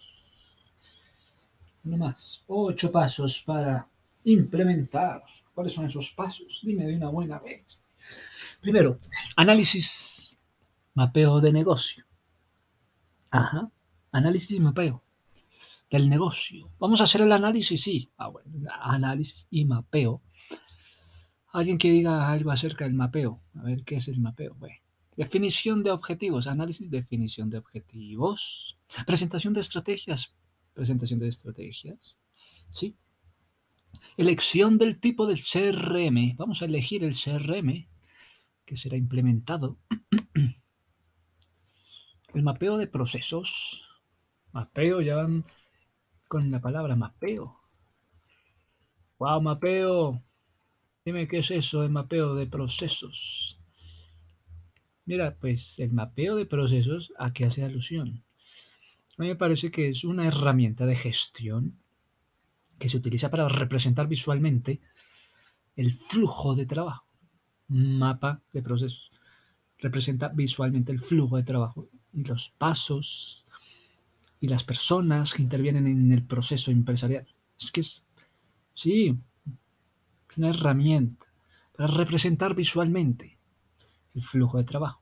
No 1.84 1.96
más. 1.96 2.42
Ocho 2.48 2.92
pasos 2.92 3.42
para 3.46 3.88
implementar. 4.24 5.24
¿Cuáles 5.54 5.72
son 5.72 5.86
esos 5.86 6.10
pasos? 6.10 6.60
Dime 6.62 6.84
de 6.84 6.96
una 6.96 7.08
buena 7.08 7.38
vez. 7.38 7.82
Primero, 8.60 9.00
análisis, 9.36 10.38
mapeo 10.92 11.40
de 11.40 11.50
negocio. 11.50 12.04
Ajá, 13.30 13.70
análisis 14.12 14.50
y 14.50 14.60
mapeo 14.60 15.02
del 15.90 16.10
negocio. 16.10 16.70
Vamos 16.78 17.00
a 17.00 17.04
hacer 17.04 17.22
el 17.22 17.32
análisis, 17.32 17.82
sí. 17.82 18.10
Ah, 18.18 18.28
bueno, 18.28 18.50
análisis 18.82 19.46
y 19.50 19.64
mapeo. 19.64 20.20
Alguien 21.54 21.78
que 21.78 21.88
diga 21.88 22.30
algo 22.30 22.50
acerca 22.50 22.84
del 22.84 22.92
mapeo. 22.92 23.40
A 23.54 23.62
ver 23.62 23.82
qué 23.82 23.96
es 23.96 24.08
el 24.08 24.20
mapeo. 24.20 24.54
Bueno. 24.56 24.85
Definición 25.16 25.82
de 25.82 25.90
objetivos, 25.90 26.46
análisis, 26.46 26.90
definición 26.90 27.50
de 27.50 27.58
objetivos. 27.58 28.78
Presentación 29.06 29.54
de 29.54 29.60
estrategias, 29.60 30.34
presentación 30.74 31.20
de 31.20 31.28
estrategias. 31.28 32.18
Sí, 32.70 32.96
Elección 34.16 34.78
del 34.78 34.98
tipo 34.98 35.26
del 35.26 35.38
CRM. 35.38 36.36
Vamos 36.36 36.62
a 36.62 36.66
elegir 36.66 37.04
el 37.04 37.14
CRM 37.14 37.88
que 38.64 38.76
será 38.76 38.96
implementado. 38.96 39.78
El 42.34 42.42
mapeo 42.42 42.76
de 42.76 42.86
procesos. 42.86 43.88
Mapeo, 44.52 45.00
ya 45.00 45.16
van 45.16 45.44
con 46.28 46.50
la 46.50 46.60
palabra 46.60 46.96
mapeo. 46.96 47.60
Wow, 49.18 49.40
mapeo. 49.40 50.22
Dime 51.04 51.28
qué 51.28 51.38
es 51.38 51.50
eso 51.50 51.82
de 51.82 51.88
mapeo 51.88 52.34
de 52.34 52.46
procesos. 52.46 53.55
Mira, 55.06 55.36
pues 55.36 55.78
el 55.78 55.92
mapeo 55.92 56.34
de 56.34 56.46
procesos, 56.46 57.12
¿a 57.16 57.32
qué 57.32 57.44
hace 57.44 57.64
alusión? 57.64 58.24
A 59.16 59.22
mí 59.22 59.28
me 59.28 59.36
parece 59.36 59.70
que 59.70 59.88
es 59.88 60.02
una 60.02 60.26
herramienta 60.26 60.84
de 60.84 60.96
gestión 60.96 61.78
que 62.76 62.88
se 62.88 62.96
utiliza 62.96 63.30
para 63.30 63.48
representar 63.48 64.08
visualmente 64.08 64.80
el 65.76 65.92
flujo 65.92 66.56
de 66.56 66.66
trabajo. 66.66 67.06
mapa 67.68 68.42
de 68.52 68.62
procesos. 68.62 69.12
Representa 69.78 70.28
visualmente 70.28 70.92
el 70.92 70.98
flujo 70.98 71.36
de 71.36 71.42
trabajo 71.44 71.88
y 72.12 72.24
los 72.24 72.50
pasos 72.50 73.46
y 74.40 74.48
las 74.48 74.64
personas 74.64 75.34
que 75.34 75.42
intervienen 75.42 75.86
en 75.86 76.12
el 76.12 76.24
proceso 76.24 76.70
empresarial. 76.70 77.26
Es 77.60 77.70
que 77.70 77.80
es, 77.80 78.06
sí, 78.74 79.16
una 80.36 80.50
herramienta 80.50 81.26
para 81.76 81.92
representar 81.92 82.54
visualmente 82.54 83.35
el 84.16 84.22
flujo 84.22 84.58
de 84.58 84.64
trabajo 84.64 85.00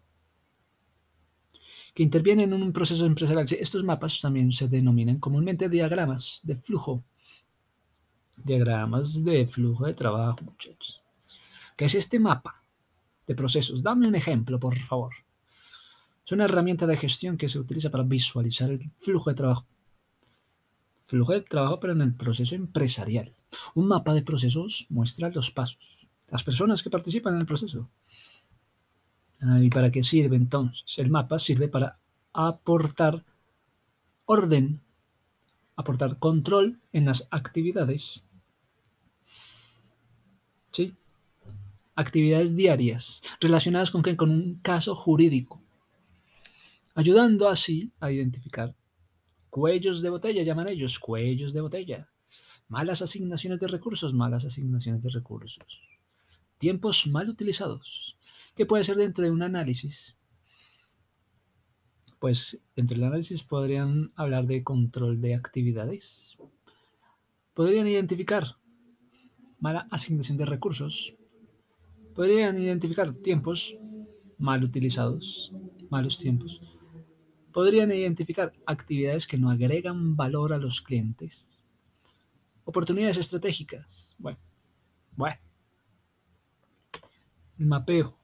que 1.94 2.02
intervienen 2.02 2.52
en 2.52 2.60
un 2.60 2.72
proceso 2.72 3.06
empresarial. 3.06 3.46
Estos 3.58 3.84
mapas 3.84 4.20
también 4.20 4.50
se 4.50 4.68
denominan 4.68 5.20
comúnmente 5.20 5.68
diagramas 5.68 6.40
de 6.42 6.56
flujo 6.56 7.04
Diagramas 8.36 9.22
de 9.22 9.46
flujo 9.46 9.86
de 9.86 9.94
trabajo, 9.94 10.40
muchachos. 10.42 11.02
¿Qué 11.76 11.84
es 11.84 11.94
este 11.94 12.18
mapa 12.18 12.62
de 13.26 13.34
procesos? 13.34 13.82
Dame 13.82 14.08
un 14.08 14.16
ejemplo, 14.16 14.58
por 14.58 14.76
favor. 14.76 15.14
Es 16.24 16.32
una 16.32 16.44
herramienta 16.44 16.86
de 16.86 16.96
gestión 16.96 17.36
que 17.36 17.48
se 17.48 17.58
utiliza 17.58 17.90
para 17.90 18.02
visualizar 18.02 18.70
el 18.70 18.90
flujo 18.98 19.30
de 19.30 19.36
trabajo. 19.36 19.66
Flujo 21.00 21.32
de 21.32 21.42
trabajo, 21.42 21.78
pero 21.78 21.92
en 21.92 22.00
el 22.00 22.14
proceso 22.14 22.56
empresarial. 22.56 23.32
Un 23.74 23.86
mapa 23.86 24.14
de 24.14 24.22
procesos 24.22 24.86
muestra 24.88 25.28
los 25.28 25.50
pasos, 25.50 26.10
las 26.28 26.42
personas 26.42 26.82
que 26.82 26.90
participan 26.90 27.34
en 27.34 27.40
el 27.40 27.46
proceso. 27.46 27.88
¿Y 29.40 29.68
para 29.68 29.90
qué 29.90 30.02
sirve 30.02 30.36
entonces? 30.36 30.98
El 30.98 31.10
mapa 31.10 31.38
sirve 31.38 31.68
para 31.68 31.98
aportar 32.32 33.24
orden 34.26 34.80
aportar 35.76 36.18
control 36.18 36.80
en 36.92 37.06
las 37.06 37.28
actividades. 37.30 38.24
¿Sí? 40.70 40.94
Actividades 41.94 42.56
diarias 42.56 43.22
relacionadas 43.40 43.90
con, 43.90 44.02
con 44.02 44.30
un 44.30 44.58
caso 44.62 44.94
jurídico, 44.96 45.62
ayudando 46.94 47.48
así 47.48 47.92
a 48.00 48.10
identificar 48.10 48.74
cuellos 49.50 50.02
de 50.02 50.10
botella, 50.10 50.42
llaman 50.42 50.68
ellos, 50.68 50.98
cuellos 50.98 51.52
de 51.52 51.60
botella, 51.60 52.08
malas 52.68 53.02
asignaciones 53.02 53.60
de 53.60 53.68
recursos, 53.68 54.12
malas 54.12 54.44
asignaciones 54.44 55.00
de 55.02 55.10
recursos, 55.10 55.88
tiempos 56.58 57.06
mal 57.06 57.28
utilizados, 57.28 58.16
que 58.54 58.66
puede 58.66 58.84
ser 58.84 58.96
dentro 58.96 59.24
de 59.24 59.30
un 59.30 59.42
análisis 59.42 60.16
Pues 62.18 62.58
entre 62.76 62.96
el 62.96 63.04
análisis 63.04 63.44
podrían 63.44 64.12
hablar 64.16 64.46
de 64.46 64.64
control 64.64 65.20
de 65.20 65.34
actividades. 65.34 66.38
Podrían 67.52 67.86
identificar 67.86 68.56
mala 69.60 69.86
asignación 69.90 70.38
de 70.38 70.46
recursos. 70.46 71.16
Podrían 72.14 72.58
identificar 72.58 73.12
tiempos 73.12 73.76
mal 74.38 74.64
utilizados, 74.64 75.52
malos 75.90 76.18
tiempos. 76.18 76.60
Podrían 77.52 77.92
identificar 77.92 78.52
actividades 78.66 79.26
que 79.26 79.38
no 79.38 79.50
agregan 79.50 80.16
valor 80.16 80.52
a 80.52 80.58
los 80.58 80.82
clientes. 80.82 81.62
Oportunidades 82.64 83.18
estratégicas. 83.18 84.16
Bueno, 84.18 84.38
bueno. 85.16 85.43
El 87.58 87.66
mapeo. 87.66 88.18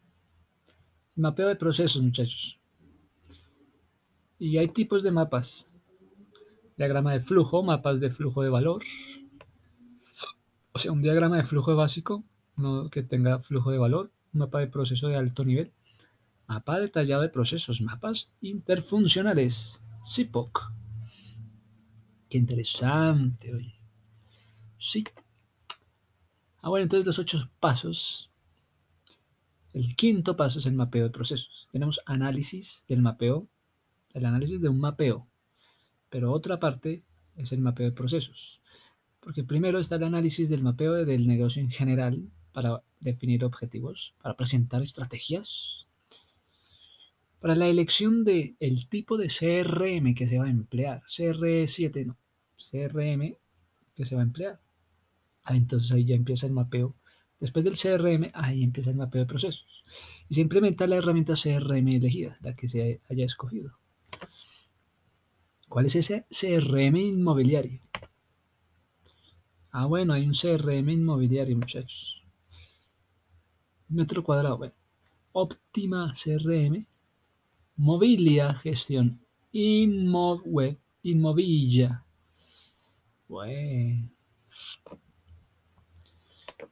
Mapeo 1.16 1.48
de 1.48 1.56
procesos, 1.56 2.02
muchachos. 2.02 2.60
Y 4.38 4.56
hay 4.56 4.68
tipos 4.68 5.02
de 5.02 5.10
mapas. 5.10 5.72
Diagrama 6.76 7.12
de 7.12 7.20
flujo, 7.20 7.62
mapas 7.62 8.00
de 8.00 8.10
flujo 8.10 8.42
de 8.42 8.48
valor. 8.48 8.82
O 10.72 10.78
sea, 10.78 10.92
un 10.92 11.02
diagrama 11.02 11.36
de 11.36 11.44
flujo 11.44 11.76
básico, 11.76 12.24
que 12.90 13.02
tenga 13.02 13.38
flujo 13.40 13.70
de 13.70 13.78
valor. 13.78 14.10
Un 14.32 14.40
mapa 14.40 14.60
de 14.60 14.68
proceso 14.68 15.08
de 15.08 15.16
alto 15.16 15.44
nivel. 15.44 15.72
Mapa 16.46 16.80
detallado 16.80 17.22
de 17.22 17.28
procesos, 17.28 17.80
mapas 17.80 18.34
interfuncionales. 18.40 19.82
CIPOC. 20.02 20.72
Qué 22.28 22.38
interesante, 22.38 23.54
oye. 23.54 23.74
Sí. 24.78 25.04
Ah, 26.62 26.68
bueno, 26.68 26.84
entonces 26.84 27.06
los 27.06 27.18
ocho 27.18 27.38
pasos. 27.60 28.29
El 29.72 29.94
quinto 29.94 30.36
paso 30.36 30.58
es 30.58 30.66
el 30.66 30.74
mapeo 30.74 31.04
de 31.04 31.10
procesos. 31.10 31.68
Tenemos 31.70 32.00
análisis 32.06 32.84
del 32.88 33.02
mapeo, 33.02 33.48
el 34.12 34.24
análisis 34.26 34.60
de 34.60 34.68
un 34.68 34.80
mapeo, 34.80 35.28
pero 36.08 36.32
otra 36.32 36.58
parte 36.58 37.04
es 37.36 37.52
el 37.52 37.60
mapeo 37.60 37.86
de 37.86 37.92
procesos. 37.92 38.60
Porque 39.20 39.44
primero 39.44 39.78
está 39.78 39.96
el 39.96 40.04
análisis 40.04 40.48
del 40.48 40.62
mapeo 40.62 41.04
del 41.04 41.26
negocio 41.26 41.62
en 41.62 41.70
general 41.70 42.28
para 42.52 42.82
definir 42.98 43.44
objetivos, 43.44 44.14
para 44.20 44.36
presentar 44.36 44.82
estrategias, 44.82 45.86
para 47.38 47.54
la 47.54 47.68
elección 47.68 48.24
del 48.24 48.56
el 48.60 48.88
tipo 48.88 49.16
de 49.16 49.28
CRM 49.28 50.14
que 50.14 50.26
se 50.26 50.38
va 50.38 50.46
a 50.46 50.50
emplear. 50.50 51.02
CR7 51.04 52.06
no, 52.06 52.18
CRM 52.56 53.36
que 53.94 54.04
se 54.04 54.14
va 54.14 54.22
a 54.22 54.24
emplear. 54.24 54.60
Ah, 55.44 55.56
entonces 55.56 55.90
ahí 55.92 56.04
ya 56.04 56.14
empieza 56.14 56.46
el 56.46 56.52
mapeo. 56.52 56.94
Después 57.40 57.64
del 57.64 57.78
CRM, 57.78 58.30
ahí 58.34 58.62
empieza 58.62 58.90
el 58.90 58.96
mapeo 58.96 59.22
de 59.22 59.26
procesos. 59.26 59.82
Y 60.28 60.34
se 60.34 60.42
implementa 60.42 60.86
la 60.86 60.96
herramienta 60.96 61.34
CRM 61.34 61.88
elegida, 61.88 62.38
la 62.42 62.54
que 62.54 62.68
se 62.68 63.00
haya 63.08 63.24
escogido. 63.24 63.78
¿Cuál 65.68 65.86
es 65.86 65.96
ese 65.96 66.26
CRM 66.30 66.96
inmobiliario? 66.96 67.80
Ah, 69.72 69.86
bueno, 69.86 70.12
hay 70.12 70.26
un 70.26 70.34
CRM 70.34 70.90
inmobiliario, 70.90 71.56
muchachos. 71.56 72.24
Metro 73.88 74.22
cuadrado, 74.22 74.58
bueno. 74.58 74.74
Óptima 75.32 76.12
CRM. 76.12 76.86
Mobilia, 77.76 78.52
gestión. 78.54 79.24
Inmo 79.52 80.42
web, 80.44 80.78
inmovilla. 81.02 82.04
Bueno. 83.28 84.10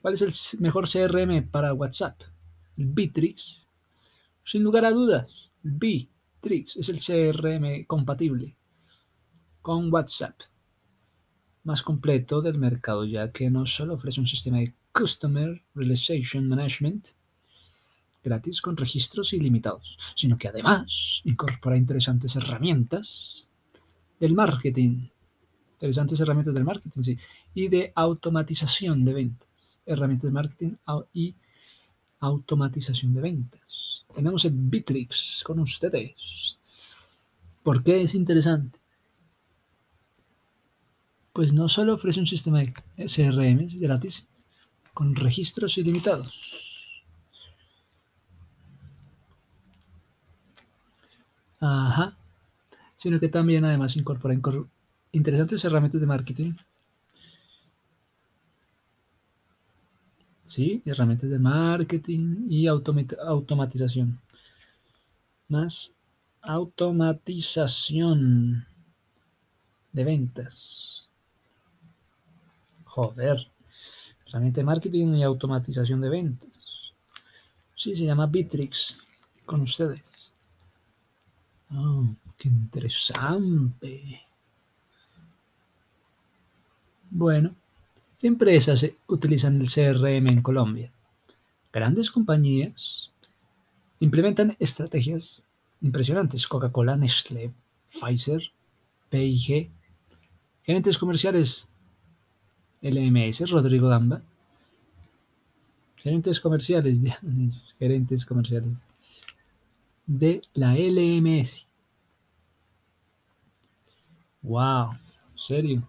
¿Cuál 0.01 0.15
es 0.15 0.23
el 0.23 0.61
mejor 0.61 0.89
CRM 0.89 1.51
para 1.51 1.75
WhatsApp? 1.75 2.21
El 2.77 2.87
Bitrix. 2.87 3.69
Sin 4.45 4.63
lugar 4.63 4.85
a 4.85 4.93
dudas, 4.93 5.51
Bitrix 5.63 6.77
es 6.77 6.89
el 6.89 6.99
CRM 7.01 7.85
compatible 7.87 8.57
con 9.61 9.93
WhatsApp 9.93 10.41
más 11.65 11.83
completo 11.83 12.41
del 12.41 12.59
mercado, 12.59 13.05
ya 13.05 13.31
que 13.31 13.51
no 13.51 13.67
solo 13.67 13.95
ofrece 13.95 14.21
un 14.21 14.27
sistema 14.27 14.59
de 14.59 14.73
Customer 14.93 15.63
Realization 15.75 16.49
Management 16.49 17.09
gratis 18.25 18.63
con 18.63 18.77
registros 18.77 19.33
ilimitados, 19.33 19.99
sino 20.15 20.39
que 20.39 20.49
además 20.49 21.21
incorpora 21.25 21.77
interesantes 21.77 22.37
herramientas 22.37 23.51
del 24.19 24.35
marketing, 24.35 25.09
interesantes 25.75 26.21
herramientas 26.21 26.55
del 26.55 26.65
marketing, 26.65 27.03
sí, 27.03 27.19
y 27.55 27.69
de 27.69 27.93
automatización 27.95 29.05
de 29.05 29.15
ventas 29.15 29.48
herramientas 29.89 30.29
de 30.29 30.35
marketing 30.35 30.75
y 31.13 31.35
automatización 32.21 33.15
de 33.15 33.21
ventas. 33.21 34.05
Tenemos 34.15 34.45
el 34.45 34.53
Bitrix 34.55 35.43
con 35.45 35.61
ustedes. 35.61 36.59
¿Por 37.63 37.83
qué 37.83 38.03
es 38.03 38.15
interesante? 38.15 38.79
Pues 41.33 41.53
no 41.53 41.69
solo 41.69 41.95
ofrece 41.95 42.21
un 42.21 42.27
sistema 42.27 42.61
de 42.61 42.73
CRM 43.07 43.79
gratis 43.81 44.27
con 44.95 45.15
registros 45.15 45.79
ilimitados. 45.79 47.05
Ajá. 51.61 52.17
Sino 52.97 53.21
que 53.21 53.29
también 53.29 53.65
además 53.65 53.97
incorpora 53.97 54.35
interesantes 55.13 55.65
herramientas 55.65 56.01
de 56.01 56.07
marketing 56.07 56.53
¿sí? 60.49 60.83
Herramientas 60.85 61.31
de 61.31 61.39
marketing 61.39 62.47
y 62.49 62.67
automatización. 62.67 64.21
Más 65.49 65.95
automatización 66.43 68.67
de 69.93 70.05
ventas. 70.05 71.11
Joder. 72.85 73.49
Herramienta 74.27 74.61
de 74.61 74.65
marketing 74.65 75.15
y 75.15 75.23
automatización 75.23 76.01
de 76.01 76.09
ventas. 76.09 76.59
Sí, 77.75 77.95
se 77.95 78.05
llama 78.05 78.27
Bitrix 78.27 78.99
con 79.47 79.63
ustedes. 79.63 80.03
Oh, 81.71 82.05
qué 82.37 82.49
interesante. 82.49 84.23
Bueno. 87.11 87.55
¿Qué 88.19 88.27
empresas 88.27 88.85
utilizan 89.07 89.61
el 89.61 89.69
CRM 89.71 90.27
en 90.27 90.43
Colombia? 90.43 90.91
Grandes 91.73 92.11
compañías 92.11 93.13
implementan 94.01 94.57
estrategias 94.59 95.43
impresionantes. 95.83 96.49
Coca-Cola, 96.49 96.97
Nestlé, 96.97 97.53
Pfizer, 97.91 98.43
PIG, 99.09 99.71
gerentes 100.65 100.99
comerciales, 100.99 101.69
LMS, 102.83 103.49
Rodrigo 103.51 103.89
Damba, 103.89 104.21
gerentes 105.95 106.41
comerciales, 106.41 107.01
gerentes 107.79 108.27
comerciales 108.27 108.83
de 110.07 110.43
la 110.55 110.75
LMS. 110.75 111.67
Wow, 114.43 114.99
serio. 115.37 115.89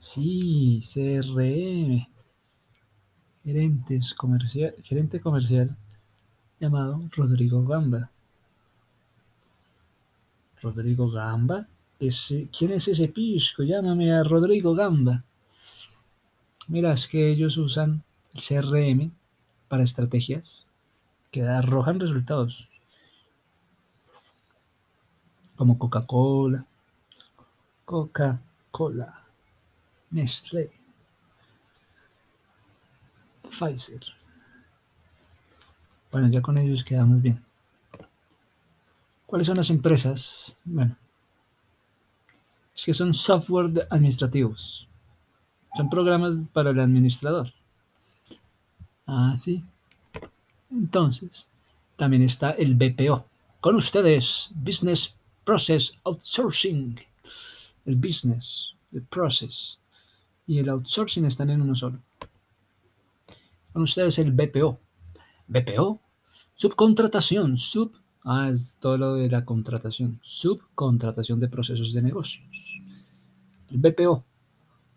Sí, 0.00 0.80
CRM. 0.82 2.08
Gerentes 3.44 4.14
comercial, 4.14 4.74
gerente 4.82 5.20
comercial 5.20 5.76
llamado 6.58 7.02
Rodrigo 7.14 7.62
Gamba. 7.66 8.10
Rodrigo 10.62 11.10
Gamba. 11.10 11.68
¿Quién 11.98 12.70
es 12.72 12.88
ese 12.88 13.08
pisco? 13.08 13.62
Llámame 13.62 14.10
a 14.10 14.22
Rodrigo 14.24 14.74
Gamba. 14.74 15.22
Mira, 16.68 16.92
es 16.92 17.06
que 17.06 17.30
ellos 17.30 17.58
usan 17.58 18.02
el 18.32 18.40
CRM 18.40 19.12
para 19.68 19.82
estrategias 19.82 20.70
que 21.30 21.42
arrojan 21.42 22.00
resultados. 22.00 22.70
Como 25.56 25.76
Coca-Cola. 25.76 26.64
Coca-Cola. 27.84 29.19
Nestlé, 30.10 30.70
Pfizer. 33.48 34.00
Bueno, 36.10 36.28
ya 36.28 36.42
con 36.42 36.58
ellos 36.58 36.82
quedamos 36.82 37.22
bien. 37.22 37.42
¿Cuáles 39.26 39.46
son 39.46 39.56
las 39.56 39.70
empresas? 39.70 40.58
Bueno, 40.64 40.96
es 42.74 42.84
que 42.84 42.92
son 42.92 43.14
software 43.14 43.86
administrativos. 43.90 44.88
Son 45.76 45.88
programas 45.88 46.48
para 46.48 46.70
el 46.70 46.80
administrador. 46.80 47.52
Ah, 49.06 49.36
sí. 49.38 49.62
Entonces, 50.72 51.48
también 51.96 52.22
está 52.22 52.50
el 52.52 52.74
BPO. 52.74 53.24
Con 53.60 53.76
ustedes, 53.76 54.50
Business 54.54 55.14
Process 55.44 55.96
Outsourcing. 56.04 56.98
El 57.86 57.96
business, 57.96 58.74
el 58.92 59.02
process 59.02 59.78
y 60.50 60.58
el 60.58 60.68
outsourcing 60.68 61.24
están 61.24 61.50
en 61.50 61.62
uno 61.62 61.76
solo. 61.76 62.00
Con 63.72 63.82
ustedes 63.82 64.18
el 64.18 64.32
BPO. 64.32 64.80
BPO, 65.46 66.00
subcontratación, 66.56 67.56
sub 67.56 67.92
Ah, 68.24 68.50
es 68.50 68.76
todo 68.80 68.98
lo 68.98 69.14
de 69.14 69.30
la 69.30 69.44
contratación. 69.44 70.18
Subcontratación 70.22 71.38
de 71.40 71.48
procesos 71.48 71.92
de 71.94 72.02
negocios. 72.02 72.82
El 73.70 73.78
BPO 73.78 74.24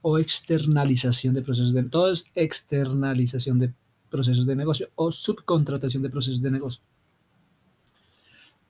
o 0.02 0.18
externalización 0.18 1.34
de 1.34 1.44
procesos 1.44 1.74
de 1.74 1.84
todo 1.84 2.12
es 2.12 2.26
externalización 2.36 3.60
de 3.60 3.74
procesos 4.10 4.46
de 4.46 4.56
negocio 4.56 4.90
o 4.96 5.12
subcontratación 5.12 6.04
de 6.04 6.10
procesos 6.10 6.42
de 6.42 6.52
negocio. 6.52 6.84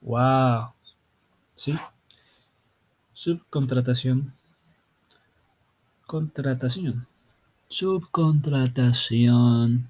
Wow. 0.02 0.74
¿Sí? 1.56 1.74
Subcontratación. 3.14 4.34
Contratación. 6.14 6.96
Subcontratación 7.68 9.90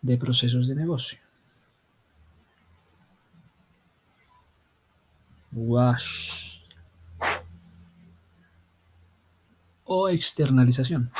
de 0.00 0.16
procesos 0.16 0.68
de 0.68 0.76
negocio. 0.76 1.18
Wash. 5.50 6.60
O 9.86 10.08
externalización. 10.08 11.10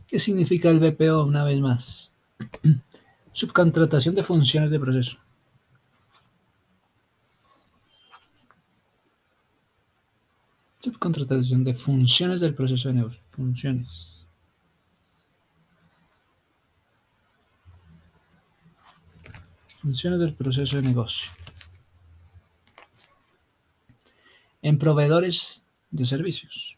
¿Qué 0.06 0.18
significa 0.20 0.68
el 0.68 0.78
BPO 0.78 1.24
una 1.24 1.42
vez 1.44 1.60
más? 1.60 2.12
Subcontratación 3.32 4.14
de 4.14 4.22
funciones 4.22 4.70
de 4.70 4.78
proceso. 4.78 5.18
Subcontratación 10.84 11.64
de 11.64 11.72
funciones 11.72 12.42
del 12.42 12.54
proceso 12.54 12.88
de 12.88 12.94
negocio. 12.96 13.22
Funciones. 13.30 14.28
Funciones 19.80 20.20
del 20.20 20.34
proceso 20.34 20.76
de 20.76 20.82
negocio. 20.82 21.32
En 24.60 24.76
proveedores 24.76 25.62
de 25.90 26.04
servicios. 26.04 26.76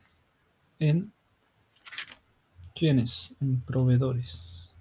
En 0.79 1.13
¿Quiénes? 2.77 3.35
En 3.41 3.61
proveedores. 3.63 4.73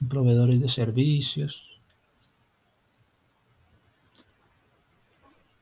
En 0.00 0.08
proveedores 0.08 0.62
de 0.62 0.70
servicios. 0.70 1.77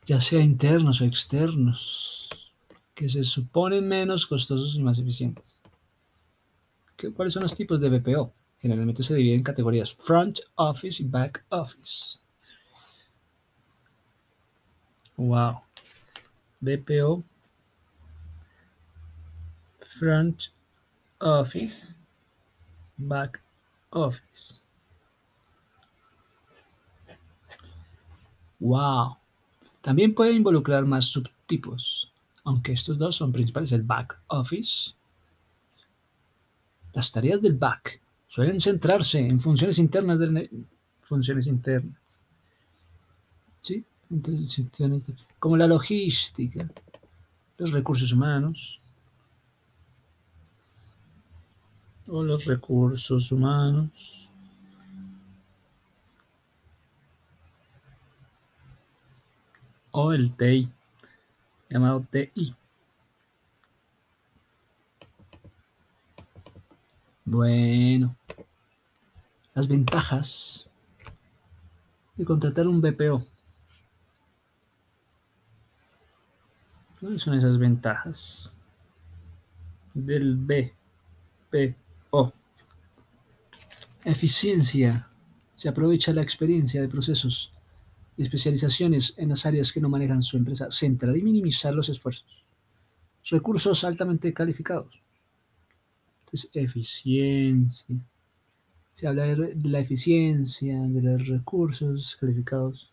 Ya 0.07 0.21
sea 0.21 0.41
internos 0.41 1.01
o 1.01 1.05
externos, 1.05 2.53
que 2.95 3.09
se 3.09 3.25
suponen 3.25 3.87
menos 3.87 4.27
costosos 4.27 4.75
y 4.77 4.83
más 4.83 4.99
eficientes. 4.99 5.61
¿Cuáles 7.15 7.35
son 7.35 7.43
los 7.43 7.55
tipos 7.55 7.81
de 7.81 7.91
BPO? 7.91 8.33
Generalmente 8.59 9.03
se 9.03 9.15
dividen 9.15 9.39
en 9.39 9.45
categorías 9.45 9.93
front 9.93 10.39
office 10.55 11.03
y 11.03 11.07
back 11.07 11.45
office. 11.51 12.21
Wow. 15.17 15.61
BPO 16.61 17.23
Front 19.99 20.49
Office 21.21 21.95
Back 22.97 23.43
Office. 23.91 24.63
Wow. 28.61 29.17
También 29.87 30.17
puede 30.17 30.33
involucrar 30.33 30.85
más 30.85 31.05
subtipos, 31.05 32.13
aunque 32.43 32.73
estos 32.73 32.99
dos 32.99 33.15
son 33.15 33.31
principales, 33.31 33.71
el 33.71 33.85
back 33.85 34.21
office. 34.27 34.95
Las 36.93 37.13
tareas 37.13 37.41
del 37.41 37.57
back 37.57 38.01
suelen 38.27 38.61
centrarse 38.61 39.21
en 39.21 39.39
funciones 39.39 39.79
internas 39.79 40.19
del 40.19 40.51
funciones 41.03 41.47
internas. 41.47 42.01
¿Sí? 43.61 43.85
Como 45.39 45.57
la 45.57 45.69
logística, 45.69 46.69
los 47.57 47.71
recursos 47.71 48.13
humanos 48.13 48.81
o 52.09 52.25
los 52.25 52.45
recursos 52.47 53.31
humanos. 53.31 54.33
O 59.99 60.13
el 60.13 60.37
TI, 60.37 60.71
llamado 61.71 62.05
TI. 62.11 62.55
Bueno, 67.25 68.15
las 69.55 69.67
ventajas 69.67 70.69
de 72.15 72.27
contratar 72.27 72.67
un 72.67 72.83
BPO. 72.83 73.27
¿Cuáles 77.01 77.23
son 77.23 77.33
esas 77.33 77.57
ventajas 77.57 78.55
del 79.95 80.37
BPO? 80.37 82.35
Eficiencia. 84.05 85.09
Se 85.55 85.71
aprovecha 85.71 86.13
la 86.13 86.21
experiencia 86.21 86.83
de 86.83 86.89
procesos 86.89 87.56
y 88.17 88.23
especializaciones 88.23 89.15
en 89.17 89.29
las 89.29 89.45
áreas 89.47 89.73
que 89.73 89.81
no 89.81 89.89
manejan 89.89 90.23
su 90.23 90.37
empresa. 90.37 90.69
Centrar 90.71 91.17
y 91.17 91.23
minimizar 91.23 91.75
los 91.75 91.89
esfuerzos. 91.89 92.45
Recursos 93.25 93.85
altamente 93.85 94.33
calificados. 94.33 95.01
Entonces, 96.21 96.51
eficiencia. 96.55 97.97
Se 98.95 99.07
habla 99.07 99.25
de 99.25 99.57
la 99.65 99.81
eficiencia, 99.81 100.81
de 100.81 101.03
los 101.03 101.27
recursos 101.27 102.17
calificados. 102.17 102.91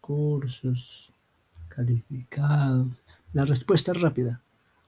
Cursos 0.00 1.12
calificado. 1.68 2.88
La 3.32 3.44
respuesta 3.44 3.92
rápida 3.92 4.40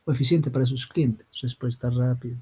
o 0.05 0.13
eficiente 0.13 0.51
para 0.51 0.65
sus 0.65 0.87
clientes. 0.87 1.27
Respuesta 1.41 1.91
rápida. 1.91 2.37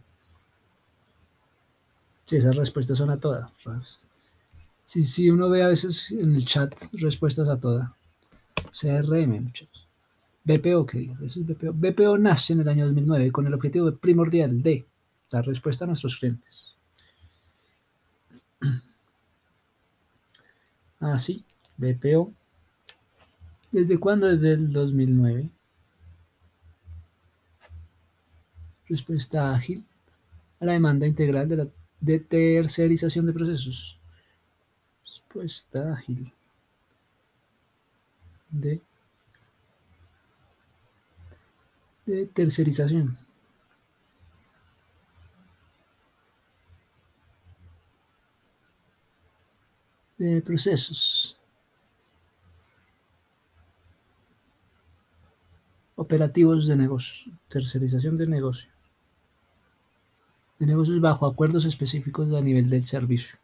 Sí, 2.27 2.37
esas 2.37 2.57
respuestas 2.57 2.99
son 2.99 3.11
a 3.11 3.19
todas. 3.19 3.51
Si 4.91 5.05
sí, 5.05 5.31
uno 5.31 5.49
ve 5.49 5.63
a 5.63 5.69
veces 5.69 6.11
en 6.11 6.35
el 6.35 6.45
chat 6.45 6.75
respuestas 6.95 7.47
a 7.47 7.61
todas. 7.61 7.89
CRM, 8.73 9.41
muchachos. 9.41 9.87
BPO, 10.43 10.85
¿qué 10.85 10.99
digo? 10.99 11.15
Eso 11.23 11.39
es 11.39 11.47
BPO. 11.47 11.73
BPO 11.75 12.19
nace 12.19 12.55
en 12.55 12.63
el 12.63 12.69
año 12.69 12.87
2009 12.87 13.31
con 13.31 13.47
el 13.47 13.55
objetivo 13.55 13.95
primordial 13.95 14.61
de 14.65 14.85
dar 15.31 15.47
respuesta 15.47 15.85
a 15.85 15.87
nuestros 15.87 16.19
clientes. 16.19 16.75
Ah, 21.01 21.17
BPO 21.77 22.35
¿Desde 23.71 23.97
cuándo? 23.97 24.27
Desde 24.27 24.55
el 24.55 24.73
2009. 24.73 25.51
Respuesta 28.89 29.55
ágil 29.55 29.87
a 30.59 30.65
la 30.65 30.73
demanda 30.73 31.07
integral 31.07 31.49
de 31.49 31.57
la 31.57 31.69
de 32.01 32.19
tercerización 32.19 33.27
de 33.27 33.33
procesos. 33.33 34.00
Respuesta 35.11 35.93
ágil. 35.93 36.33
De, 38.49 38.81
de 42.07 42.27
tercerización. 42.27 43.19
De 50.17 50.41
procesos. 50.43 51.41
Operativos 55.97 56.69
de 56.69 56.77
negocios, 56.77 57.35
tercerización 57.49 58.17
de 58.17 58.29
negocios. 58.29 58.73
De 60.61 60.67
negocios 60.67 61.01
bajo 61.01 61.27
acuerdos 61.27 61.65
específicos 61.65 62.33
a 62.33 62.41
nivel 62.41 62.71
del 62.71 62.87
servicio. 62.87 63.41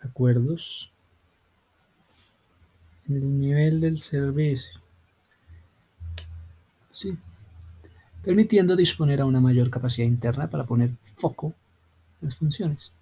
Acuerdos 0.00 0.92
en 3.08 3.16
el 3.16 3.40
nivel 3.40 3.80
del 3.80 3.98
servicio. 3.98 4.80
Sí. 6.90 7.18
permitiendo 8.22 8.76
disponer 8.76 9.20
a 9.20 9.24
una 9.24 9.40
mayor 9.40 9.70
capacidad 9.70 10.06
interna 10.06 10.50
para 10.50 10.64
poner 10.64 10.90
foco 11.16 11.54
en 12.20 12.28
las 12.28 12.34
funciones. 12.36 12.92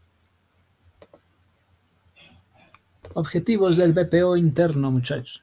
Objetivos 3.14 3.76
del 3.76 3.92
BPO 3.92 4.36
interno, 4.36 4.90
muchachos. 4.92 5.42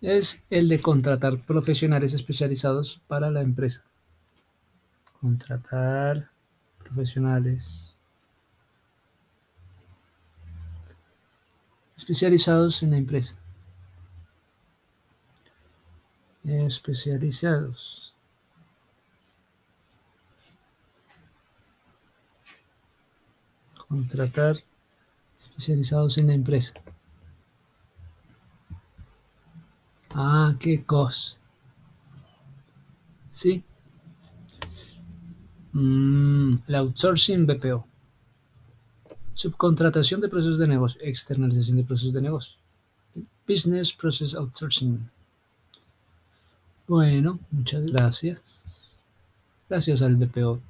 Es 0.00 0.44
el 0.48 0.68
de 0.68 0.80
contratar 0.80 1.38
profesionales 1.40 2.12
especializados 2.12 3.00
para 3.08 3.30
la 3.30 3.40
empresa. 3.40 3.84
Contratar 5.20 6.30
profesionales 6.78 7.94
especializados 11.96 12.82
en 12.82 12.92
la 12.92 12.96
empresa. 12.98 13.36
Especializados. 16.44 18.14
Contratar 23.88 24.56
especializados 25.38 26.18
en 26.18 26.28
la 26.28 26.34
empresa. 26.34 26.74
Ah, 30.20 30.52
qué 30.58 30.82
cosa. 30.82 31.38
Sí. 33.30 33.62
Mm, 35.72 36.54
outsourcing 36.74 37.46
BPO. 37.46 37.86
Subcontratación 39.32 40.20
de 40.20 40.28
procesos 40.28 40.58
de 40.58 40.66
negocio. 40.66 41.00
Externalización 41.04 41.76
de 41.76 41.84
procesos 41.84 42.12
de 42.14 42.22
negocio. 42.22 42.58
Business 43.46 43.92
Process 43.92 44.34
Outsourcing. 44.34 45.08
Bueno, 46.88 47.38
muchas 47.52 47.86
gracias. 47.86 49.00
Gracias 49.68 50.02
al 50.02 50.16
BPO. 50.16 50.60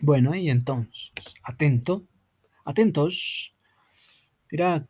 Bueno, 0.00 0.34
y 0.34 0.48
entonces, 0.48 1.12
atento, 1.48 2.06
atentos. 2.64 3.54
Mira 4.50 4.86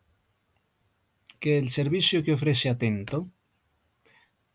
que 1.39 1.57
el 1.57 1.69
servicio 1.71 2.21
que 2.23 2.33
ofrece 2.33 2.69
Atento 2.69 3.29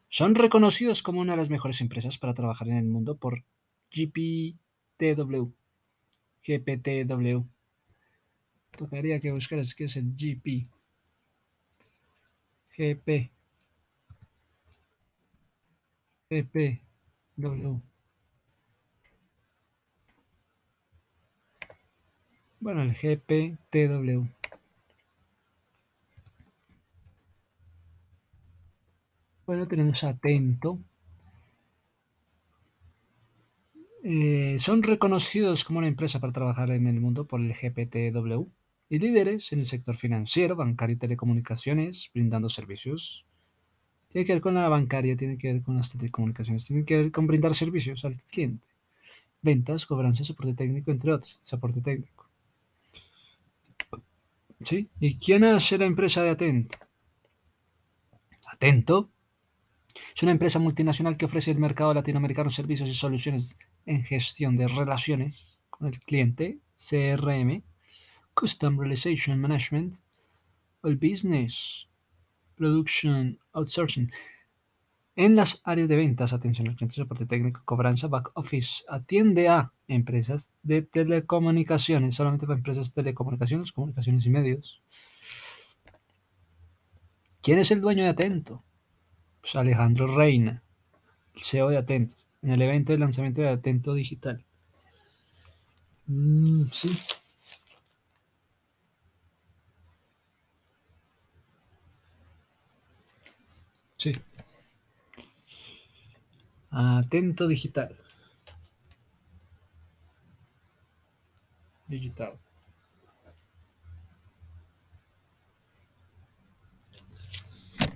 son 0.08 0.34
reconocidos 0.34 1.02
como 1.02 1.20
una 1.20 1.32
de 1.32 1.38
las 1.38 1.50
mejores 1.50 1.80
empresas 1.80 2.18
para 2.18 2.34
trabajar 2.34 2.68
en 2.68 2.76
el 2.76 2.84
mundo 2.84 3.16
por 3.16 3.42
GPTW. 3.90 5.52
GPTW. 6.46 7.48
Tocaría 8.76 9.18
que 9.20 9.32
buscaras 9.32 9.74
qué 9.74 9.84
es 9.84 9.96
el 9.96 10.14
GP. 10.14 10.68
GP. 12.76 13.32
GPW. 16.28 17.93
Bueno, 22.64 22.80
el 22.80 22.94
GPTW. 22.94 24.24
Bueno, 29.46 29.68
tenemos 29.68 30.02
atento. 30.02 30.78
Eh, 34.02 34.56
son 34.58 34.82
reconocidos 34.82 35.62
como 35.64 35.80
una 35.80 35.88
empresa 35.88 36.20
para 36.20 36.32
trabajar 36.32 36.70
en 36.70 36.86
el 36.86 37.00
mundo 37.00 37.26
por 37.26 37.42
el 37.42 37.52
GPTW 37.52 38.48
y 38.88 38.98
líderes 38.98 39.52
en 39.52 39.58
el 39.58 39.66
sector 39.66 39.94
financiero, 39.96 40.56
bancario 40.56 40.94
y 40.94 40.98
telecomunicaciones, 40.98 42.10
brindando 42.14 42.48
servicios. 42.48 43.26
Tiene 44.08 44.24
que 44.24 44.32
ver 44.32 44.42
con 44.42 44.54
la 44.54 44.70
bancaria, 44.70 45.18
tiene 45.18 45.36
que 45.36 45.52
ver 45.52 45.62
con 45.62 45.76
las 45.76 45.92
telecomunicaciones, 45.92 46.64
tiene 46.66 46.86
que 46.86 46.96
ver 46.96 47.12
con 47.12 47.26
brindar 47.26 47.52
servicios 47.52 48.06
al 48.06 48.16
cliente. 48.16 48.68
Ventas, 49.42 49.84
cobranza, 49.84 50.24
soporte 50.24 50.54
técnico, 50.54 50.90
entre 50.92 51.12
otros. 51.12 51.38
Soporte 51.42 51.82
técnico. 51.82 52.23
¿Sí? 54.64 54.88
¿Y 54.98 55.18
quién 55.18 55.44
hace 55.44 55.76
la 55.76 55.84
empresa 55.84 56.22
de 56.22 56.30
Atento? 56.30 56.76
Atento 58.46 59.10
es 60.14 60.22
una 60.22 60.32
empresa 60.32 60.58
multinacional 60.58 61.16
que 61.16 61.26
ofrece 61.26 61.50
al 61.50 61.58
mercado 61.58 61.92
latinoamericano 61.92 62.50
servicios 62.50 62.88
y 62.88 62.94
soluciones 62.94 63.58
en 63.84 64.02
gestión 64.04 64.56
de 64.56 64.68
relaciones 64.68 65.58
con 65.70 65.88
el 65.88 66.00
cliente, 66.00 66.58
CRM, 66.78 67.62
Custom 68.32 68.78
Realization 68.78 69.38
Management, 69.40 69.96
el 70.82 70.96
Business, 70.96 71.88
Production, 72.56 73.38
Outsourcing. 73.52 74.10
En 75.16 75.36
las 75.36 75.60
áreas 75.64 75.88
de 75.88 75.96
ventas, 75.96 76.32
atención 76.32 76.68
al 76.68 76.74
cliente, 76.74 76.96
soporte 76.96 77.26
técnico, 77.26 77.62
cobranza, 77.64 78.08
back 78.08 78.32
office, 78.34 78.84
atiende 78.88 79.48
a 79.48 79.72
empresas 79.86 80.54
de 80.62 80.82
telecomunicaciones, 80.82 82.16
solamente 82.16 82.46
para 82.46 82.58
empresas 82.58 82.92
de 82.92 83.02
telecomunicaciones, 83.02 83.70
comunicaciones 83.70 84.26
y 84.26 84.30
medios. 84.30 84.82
¿Quién 87.42 87.58
es 87.60 87.70
el 87.70 87.80
dueño 87.80 88.02
de 88.02 88.10
Atento? 88.10 88.64
Pues 89.40 89.54
Alejandro 89.54 90.08
Reina, 90.08 90.62
el 91.34 91.40
CEO 91.40 91.68
de 91.68 91.76
Atento, 91.76 92.16
en 92.42 92.50
el 92.50 92.62
evento 92.62 92.92
de 92.92 92.98
lanzamiento 92.98 93.40
de 93.42 93.50
Atento 93.50 93.94
Digital. 93.94 94.44
Mm, 96.06 96.64
sí. 96.72 96.90
Sí. 103.96 104.12
Atento 106.76 107.46
digital. 107.46 107.96
Digital. 111.86 112.36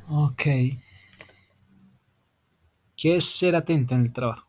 Ok. 0.08 0.42
¿Qué 2.96 3.16
es 3.16 3.24
ser 3.24 3.56
atento 3.56 3.96
en 3.96 4.02
el 4.02 4.12
trabajo? 4.12 4.46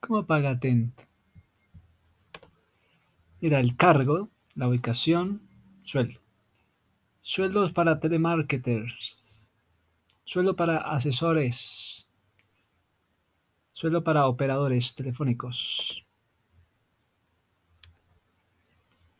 ¿Cómo 0.00 0.26
paga 0.26 0.50
atento? 0.50 1.04
Mira, 3.40 3.60
el 3.60 3.76
cargo, 3.76 4.30
la 4.56 4.66
ubicación, 4.66 5.42
sueldo. 5.84 6.20
Sueldos 7.20 7.70
para 7.70 8.00
telemarketers. 8.00 9.52
Sueldo 10.24 10.56
para 10.56 10.78
asesores 10.78 11.89
Suelo 13.80 14.04
para 14.04 14.26
operadores 14.26 14.94
telefónicos. 14.94 16.06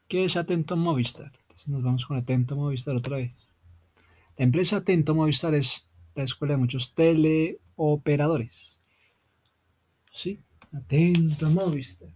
¿Qué 0.06 0.24
es 0.24 0.36
Atento 0.36 0.76
Movistar? 0.76 1.32
Entonces 1.40 1.68
nos 1.68 1.82
vamos 1.82 2.04
con 2.04 2.18
Atento 2.18 2.56
Movistar 2.56 2.94
otra 2.94 3.16
vez. 3.16 3.56
La 4.36 4.44
empresa 4.44 4.76
Atento 4.76 5.14
Movistar 5.14 5.54
es 5.54 5.88
la 6.14 6.24
escuela 6.24 6.52
de 6.52 6.58
muchos 6.58 6.92
teleoperadores. 6.92 8.82
¿Sí? 10.12 10.42
Atento 10.72 11.48
Movistar. 11.48 12.10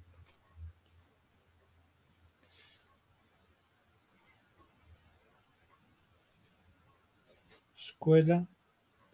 Escuela 7.74 8.46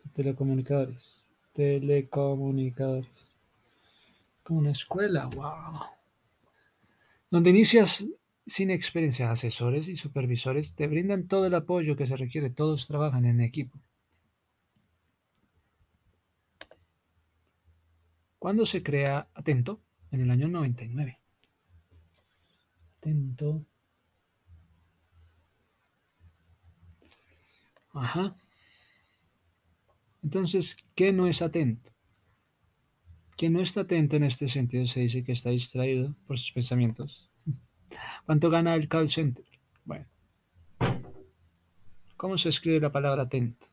de 0.03 0.11
telecomunicadores. 0.15 1.20
Telecomunicadores 1.61 3.07
una 4.49 4.71
escuela, 4.71 5.27
wow. 5.27 5.81
Donde 7.31 7.51
inicias 7.51 8.07
sin 8.47 8.71
experiencia, 8.71 9.31
asesores 9.31 9.87
y 9.89 9.95
supervisores 9.95 10.75
te 10.75 10.87
brindan 10.87 11.29
todo 11.29 11.45
el 11.47 11.55
apoyo 11.55 11.97
que 11.97 12.07
se 12.07 12.17
requiere, 12.17 12.49
todos 12.49 12.87
trabajan 12.87 13.27
en 13.27 13.43
equipo. 13.43 13.79
¿Cuándo 18.39 18.65
se 18.65 18.83
crea 18.83 19.29
Atento? 19.35 19.83
En 20.11 20.23
el 20.23 20.31
año 20.31 20.49
99. 20.49 21.21
Atento. 22.97 23.67
Ajá. 27.93 28.35
Entonces, 30.23 30.77
¿qué 30.95 31.13
no 31.13 31.27
es 31.27 31.43
atento? 31.43 31.91
Quien 33.37 33.55
no 33.55 33.61
está 33.61 33.83
atento 33.83 34.17
en 34.17 34.25
este 34.25 34.49
sentido 34.49 34.85
se 34.87 35.01
dice 35.01 35.25
que 35.25 35.33
está 35.33 35.51
distraído 35.51 36.15
por 36.27 36.39
sus 36.39 36.53
pensamientos. 36.53 37.31
¿Cuánto 38.27 38.51
gana 38.51 38.75
el 38.75 38.89
call 38.89 39.09
center? 39.09 39.45
Bueno. 39.85 40.07
¿Cómo 42.17 42.37
se 42.37 42.51
escribe 42.51 42.81
la 42.81 42.93
palabra 42.93 43.23
atento? 43.23 43.69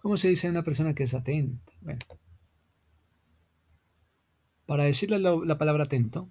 ¿Cómo 0.00 0.16
se 0.16 0.28
dice 0.28 0.50
una 0.50 0.64
persona 0.64 0.94
que 0.94 1.04
es 1.04 1.14
atenta? 1.14 1.72
Bueno, 1.80 2.00
para 4.66 4.84
decirle 4.84 5.18
la, 5.18 5.36
la 5.44 5.58
palabra 5.58 5.84
atento, 5.84 6.28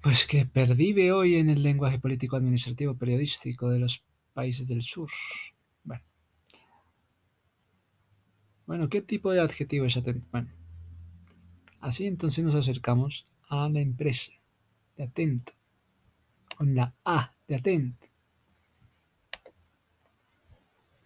pues 0.00 0.26
que 0.26 0.46
pervive 0.46 1.12
hoy 1.12 1.36
en 1.36 1.50
el 1.50 1.62
lenguaje 1.62 1.98
político 1.98 2.36
administrativo 2.36 2.96
periodístico 2.96 3.70
de 3.70 3.78
los 3.78 4.04
países 4.34 4.68
del 4.68 4.82
sur. 4.82 5.08
Bueno, 5.84 6.04
bueno 8.66 8.88
¿qué 8.88 9.00
tipo 9.00 9.30
de 9.32 9.40
adjetivo 9.40 9.86
es 9.86 9.96
atento? 9.96 10.26
Bueno, 10.30 10.50
así 11.80 12.06
entonces 12.06 12.44
nos 12.44 12.54
acercamos 12.54 13.26
a 13.48 13.68
la 13.68 13.80
empresa 13.80 14.32
de 14.96 15.04
atento, 15.04 15.52
con 16.56 16.74
la 16.74 16.94
A 17.04 17.34
de 17.48 17.56
atento. 17.56 18.06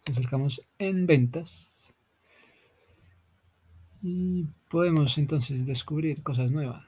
Nos 0.06 0.16
acercamos 0.16 0.66
en 0.78 1.06
ventas 1.06 1.94
y 4.02 4.46
podemos 4.70 5.18
entonces 5.18 5.66
descubrir 5.66 6.22
cosas 6.22 6.50
nuevas. 6.50 6.88